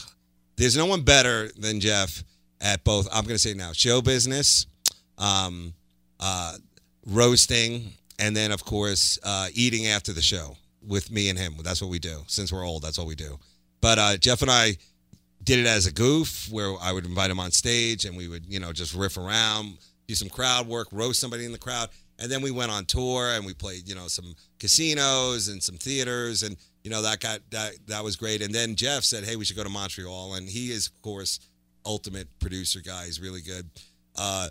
there's 0.57 0.77
no 0.77 0.87
one 0.87 1.03
better 1.03 1.49
than 1.59 1.81
Jeff 1.81 2.25
at 2.61 2.83
both. 2.85 3.07
I'm 3.13 3.25
going 3.25 3.35
to 3.35 3.39
say 3.39 3.55
now, 3.55 3.73
show 3.73 4.01
business, 4.01 4.67
um, 5.19 5.75
uh, 6.21 6.57
roasting, 7.07 7.93
and 8.19 8.37
then 8.37 8.53
of 8.53 8.65
course 8.65 9.19
uh, 9.23 9.49
eating 9.55 9.87
after 9.87 10.13
the 10.13 10.23
show 10.23 10.57
with 10.87 11.11
me 11.11 11.29
and 11.29 11.39
him. 11.39 11.55
That's 11.63 11.83
what 11.83 11.91
we 11.91 11.99
do. 11.99 12.23
Since 12.27 12.53
we're 12.53 12.67
old, 12.67 12.83
that's 12.83 12.99
what 12.99 13.07
we 13.07 13.15
do. 13.15 13.39
But 13.81 13.99
uh, 13.99 14.17
Jeff 14.17 14.43
and 14.43 14.51
I 14.51 14.77
did 15.43 15.59
it 15.59 15.67
as 15.67 15.87
a 15.87 15.93
goof 15.93 16.49
where 16.51 16.75
I 16.81 16.93
would 16.93 17.05
invite 17.05 17.31
him 17.31 17.41
on 17.41 17.51
stage 17.51 18.05
and 18.05 18.17
we 18.17 18.29
would, 18.29 18.47
you 18.47 18.61
know, 18.61 18.73
just 18.73 18.95
riff 18.95 19.17
around, 19.17 19.79
do 20.07 20.15
some 20.15 20.29
crowd 20.29 20.67
work, 20.67 20.89
roast 20.93 21.21
somebody 21.21 21.45
in 21.45 21.53
the 21.53 21.59
crowd. 21.59 21.89
And 22.19 22.31
then 22.31 22.43
we 22.43 22.51
went 22.51 22.71
on 22.71 22.85
tour 22.85 23.31
and 23.31 23.45
we 23.45 23.55
played, 23.55 23.89
you 23.89 23.95
know, 23.95 24.07
some 24.07 24.35
casinos 24.59 25.49
and 25.49 25.63
some 25.63 25.77
theaters 25.77 26.43
and 26.43 26.57
you 26.85 26.91
know 26.91 27.03
that 27.03 27.21
got 27.21 27.41
that 27.51 27.75
that 27.87 28.05
was 28.05 28.17
great. 28.17 28.43
And 28.43 28.55
then 28.55 28.75
Jeff 28.75 29.05
said, 29.05 29.25
"Hey, 29.25 29.37
we 29.37 29.45
should 29.45 29.57
go 29.57 29.63
to 29.63 29.71
Montreal." 29.71 30.35
And 30.35 30.49
he 30.49 30.71
is 30.71 30.89
of 30.89 31.01
course 31.03 31.39
ultimate 31.87 32.29
producer 32.39 32.81
guy. 32.81 33.07
He's 33.07 33.21
really 33.21 33.41
good. 33.41 33.71
Uh 34.17 34.49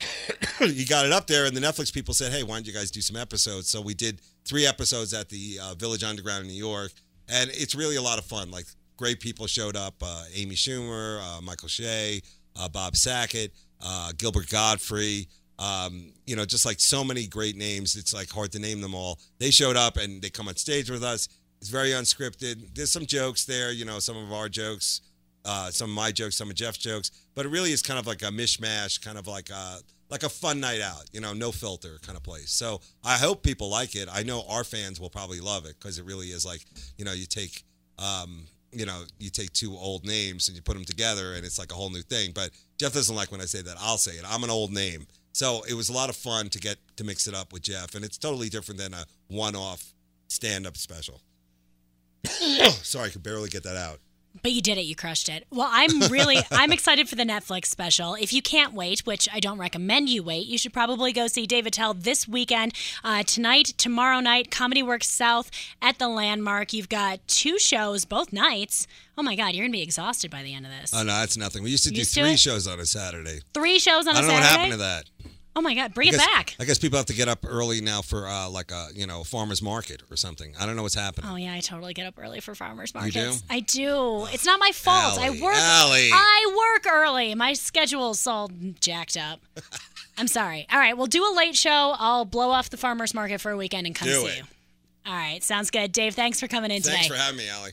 he 0.58 0.84
got 0.84 1.06
it 1.06 1.12
up 1.12 1.26
there, 1.26 1.46
and 1.46 1.56
the 1.56 1.60
Netflix 1.60 1.92
people 1.92 2.14
said, 2.14 2.32
"Hey, 2.32 2.42
why 2.42 2.56
don't 2.56 2.66
you 2.66 2.72
guys 2.72 2.90
do 2.90 3.00
some 3.00 3.16
episodes?" 3.16 3.68
So 3.68 3.80
we 3.80 3.94
did 3.94 4.20
three 4.44 4.66
episodes 4.66 5.14
at 5.14 5.28
the 5.28 5.58
uh, 5.62 5.74
Village 5.74 6.02
Underground 6.02 6.42
in 6.42 6.48
New 6.48 6.58
York, 6.58 6.92
and 7.28 7.50
it's 7.52 7.74
really 7.74 7.96
a 7.96 8.02
lot 8.02 8.18
of 8.18 8.24
fun. 8.24 8.50
Like 8.50 8.66
great 8.96 9.20
people 9.20 9.46
showed 9.46 9.76
up: 9.76 9.94
uh, 10.02 10.24
Amy 10.34 10.54
Schumer, 10.54 11.20
uh, 11.20 11.40
Michael 11.40 11.68
Che, 11.68 12.20
uh, 12.56 12.68
Bob 12.68 12.96
Saget, 12.96 13.52
uh, 13.84 14.12
Gilbert 14.16 14.48
Gottfried. 14.48 15.26
Um, 15.56 16.12
you 16.26 16.34
know, 16.34 16.44
just 16.44 16.66
like 16.66 16.80
so 16.80 17.04
many 17.04 17.28
great 17.28 17.56
names, 17.56 17.94
it's 17.94 18.12
like 18.12 18.28
hard 18.28 18.50
to 18.52 18.58
name 18.58 18.80
them 18.80 18.92
all. 18.94 19.20
They 19.38 19.52
showed 19.52 19.76
up 19.76 19.96
and 19.96 20.20
they 20.20 20.28
come 20.28 20.48
on 20.48 20.56
stage 20.56 20.90
with 20.90 21.04
us. 21.04 21.28
It's 21.60 21.70
very 21.70 21.90
unscripted. 21.90 22.74
There's 22.74 22.90
some 22.90 23.06
jokes 23.06 23.44
there, 23.44 23.70
you 23.70 23.84
know, 23.84 24.00
some 24.00 24.16
of 24.16 24.32
our 24.32 24.48
jokes, 24.48 25.00
uh, 25.44 25.70
some 25.70 25.90
of 25.90 25.96
my 25.96 26.10
jokes, 26.10 26.36
some 26.36 26.50
of 26.50 26.56
Jeff's 26.56 26.78
jokes, 26.78 27.10
but 27.36 27.46
it 27.46 27.50
really 27.50 27.70
is 27.70 27.82
kind 27.82 28.00
of 28.00 28.06
like 28.06 28.22
a 28.22 28.26
mishmash, 28.26 29.00
kind 29.00 29.16
of 29.16 29.28
like 29.28 29.50
a 29.50 29.78
like 30.10 30.22
a 30.22 30.28
fun 30.28 30.60
night 30.60 30.80
out, 30.80 31.04
you 31.12 31.20
know, 31.20 31.32
no 31.32 31.50
filter 31.50 31.98
kind 32.02 32.16
of 32.16 32.22
place. 32.22 32.50
So 32.50 32.80
I 33.02 33.16
hope 33.16 33.42
people 33.42 33.70
like 33.70 33.96
it. 33.96 34.08
I 34.12 34.22
know 34.22 34.44
our 34.48 34.64
fans 34.64 35.00
will 35.00 35.10
probably 35.10 35.40
love 35.40 35.64
it 35.66 35.76
because 35.78 35.98
it 35.98 36.04
really 36.04 36.28
is 36.28 36.44
like, 36.44 36.60
you 36.98 37.04
know, 37.04 37.12
you 37.12 37.26
take, 37.26 37.64
um, 37.98 38.44
you 38.74 38.86
know, 38.86 39.02
you 39.18 39.30
take 39.30 39.52
two 39.52 39.74
old 39.76 40.04
names 40.04 40.48
and 40.48 40.56
you 40.56 40.62
put 40.62 40.74
them 40.74 40.84
together 40.84 41.34
and 41.34 41.44
it's 41.44 41.58
like 41.58 41.72
a 41.72 41.74
whole 41.74 41.90
new 41.90 42.02
thing. 42.02 42.32
But 42.34 42.50
Jeff 42.78 42.92
doesn't 42.92 43.14
like 43.14 43.30
when 43.30 43.40
I 43.40 43.44
say 43.44 43.62
that. 43.62 43.76
I'll 43.80 43.98
say 43.98 44.12
it. 44.12 44.24
I'm 44.28 44.44
an 44.44 44.50
old 44.50 44.72
name. 44.72 45.06
So 45.32 45.62
it 45.68 45.74
was 45.74 45.88
a 45.88 45.92
lot 45.92 46.10
of 46.10 46.16
fun 46.16 46.48
to 46.50 46.58
get 46.60 46.76
to 46.96 47.04
mix 47.04 47.26
it 47.26 47.34
up 47.34 47.52
with 47.52 47.62
Jeff, 47.62 47.96
and 47.96 48.04
it's 48.04 48.16
totally 48.18 48.48
different 48.48 48.80
than 48.80 48.94
a 48.94 49.04
one-off 49.26 49.92
stand-up 50.28 50.76
special. 50.76 51.20
Sorry, 52.70 53.08
I 53.08 53.10
could 53.10 53.24
barely 53.24 53.48
get 53.48 53.64
that 53.64 53.76
out. 53.76 53.98
But 54.42 54.52
you 54.52 54.60
did 54.60 54.78
it. 54.78 54.82
You 54.82 54.96
crushed 54.96 55.28
it. 55.28 55.46
Well, 55.50 55.68
I'm 55.70 56.00
really 56.10 56.38
I'm 56.50 56.72
excited 56.72 57.08
for 57.08 57.14
the 57.14 57.22
Netflix 57.24 57.66
special. 57.66 58.14
If 58.14 58.32
you 58.32 58.42
can't 58.42 58.74
wait, 58.74 59.00
which 59.06 59.28
I 59.32 59.40
don't 59.40 59.58
recommend 59.58 60.08
you 60.08 60.22
wait, 60.22 60.46
you 60.46 60.58
should 60.58 60.72
probably 60.72 61.12
go 61.12 61.26
see 61.28 61.46
Dave 61.46 61.66
Attell 61.66 61.94
this 61.94 62.26
weekend, 62.28 62.72
uh, 63.04 63.22
tonight, 63.22 63.74
tomorrow 63.78 64.20
night, 64.20 64.50
Comedy 64.50 64.82
Works 64.82 65.08
South 65.08 65.50
at 65.80 65.98
the 65.98 66.08
Landmark. 66.08 66.72
You've 66.72 66.88
got 66.88 67.26
two 67.28 67.58
shows 67.58 68.04
both 68.04 68.32
nights. 68.32 68.86
Oh 69.16 69.22
my 69.22 69.36
God, 69.36 69.54
you're 69.54 69.64
gonna 69.64 69.72
be 69.72 69.82
exhausted 69.82 70.30
by 70.30 70.42
the 70.42 70.52
end 70.52 70.66
of 70.66 70.72
this. 70.72 70.92
Oh 70.92 70.98
no, 71.04 71.12
that's 71.20 71.36
nothing. 71.36 71.62
We 71.62 71.70
used 71.70 71.84
to 71.84 71.90
do 71.90 71.98
Used 71.98 72.14
to 72.14 72.20
three 72.22 72.32
it? 72.32 72.38
shows 72.40 72.66
on 72.66 72.80
a 72.80 72.86
Saturday. 72.86 73.40
Three 73.54 73.78
shows 73.78 74.06
on 74.08 74.16
I 74.16 74.18
a 74.18 74.22
don't 74.22 74.30
know 74.30 74.36
Saturday. 74.40 74.42
what 74.42 74.58
happened 74.58 74.72
to 74.72 74.78
that. 74.78 75.33
Oh 75.56 75.60
my 75.60 75.74
God, 75.74 75.94
bring 75.94 76.08
I 76.08 76.10
it 76.10 76.12
guess, 76.16 76.26
back. 76.26 76.56
I 76.58 76.64
guess 76.64 76.78
people 76.78 76.96
have 76.96 77.06
to 77.06 77.14
get 77.14 77.28
up 77.28 77.44
early 77.46 77.80
now 77.80 78.02
for 78.02 78.26
uh, 78.26 78.48
like 78.48 78.72
a 78.72 78.88
you 78.94 79.06
know 79.06 79.22
farmers 79.22 79.62
market 79.62 80.02
or 80.10 80.16
something. 80.16 80.52
I 80.58 80.66
don't 80.66 80.74
know 80.74 80.82
what's 80.82 80.96
happening. 80.96 81.30
Oh 81.30 81.36
yeah, 81.36 81.54
I 81.54 81.60
totally 81.60 81.94
get 81.94 82.06
up 82.06 82.14
early 82.18 82.40
for 82.40 82.54
farmers 82.54 82.92
markets. 82.92 83.14
You 83.16 83.22
do? 83.22 83.36
I 83.48 83.60
do. 83.60 84.26
It's 84.32 84.44
not 84.44 84.58
my 84.58 84.72
fault. 84.72 85.18
Allie, 85.18 85.38
I 85.38 85.42
work. 85.42 85.54
Allie. 85.56 86.10
I 86.12 86.72
work 86.74 86.92
early. 86.92 87.34
My 87.36 87.52
schedule's 87.52 88.26
all 88.26 88.50
jacked 88.80 89.16
up. 89.16 89.40
I'm 90.18 90.28
sorry. 90.28 90.66
All 90.72 90.78
right, 90.78 90.96
we'll 90.96 91.06
do 91.06 91.24
a 91.24 91.34
late 91.36 91.56
show. 91.56 91.94
I'll 91.98 92.24
blow 92.24 92.50
off 92.50 92.70
the 92.70 92.76
farmers 92.76 93.14
market 93.14 93.40
for 93.40 93.50
a 93.52 93.56
weekend 93.56 93.86
and 93.86 93.94
come 93.94 94.08
Do 94.08 94.14
see 94.14 94.26
it. 94.26 94.36
you. 94.38 94.42
All 95.06 95.14
right, 95.14 95.42
sounds 95.42 95.70
good. 95.70 95.92
Dave, 95.92 96.14
thanks 96.14 96.40
for 96.40 96.48
coming 96.48 96.70
in 96.70 96.82
Thanks 96.82 96.86
today. 96.86 96.96
Thanks 96.96 97.08
for 97.14 97.20
having 97.20 97.36
me, 97.38 97.48
Allie. 97.48 97.72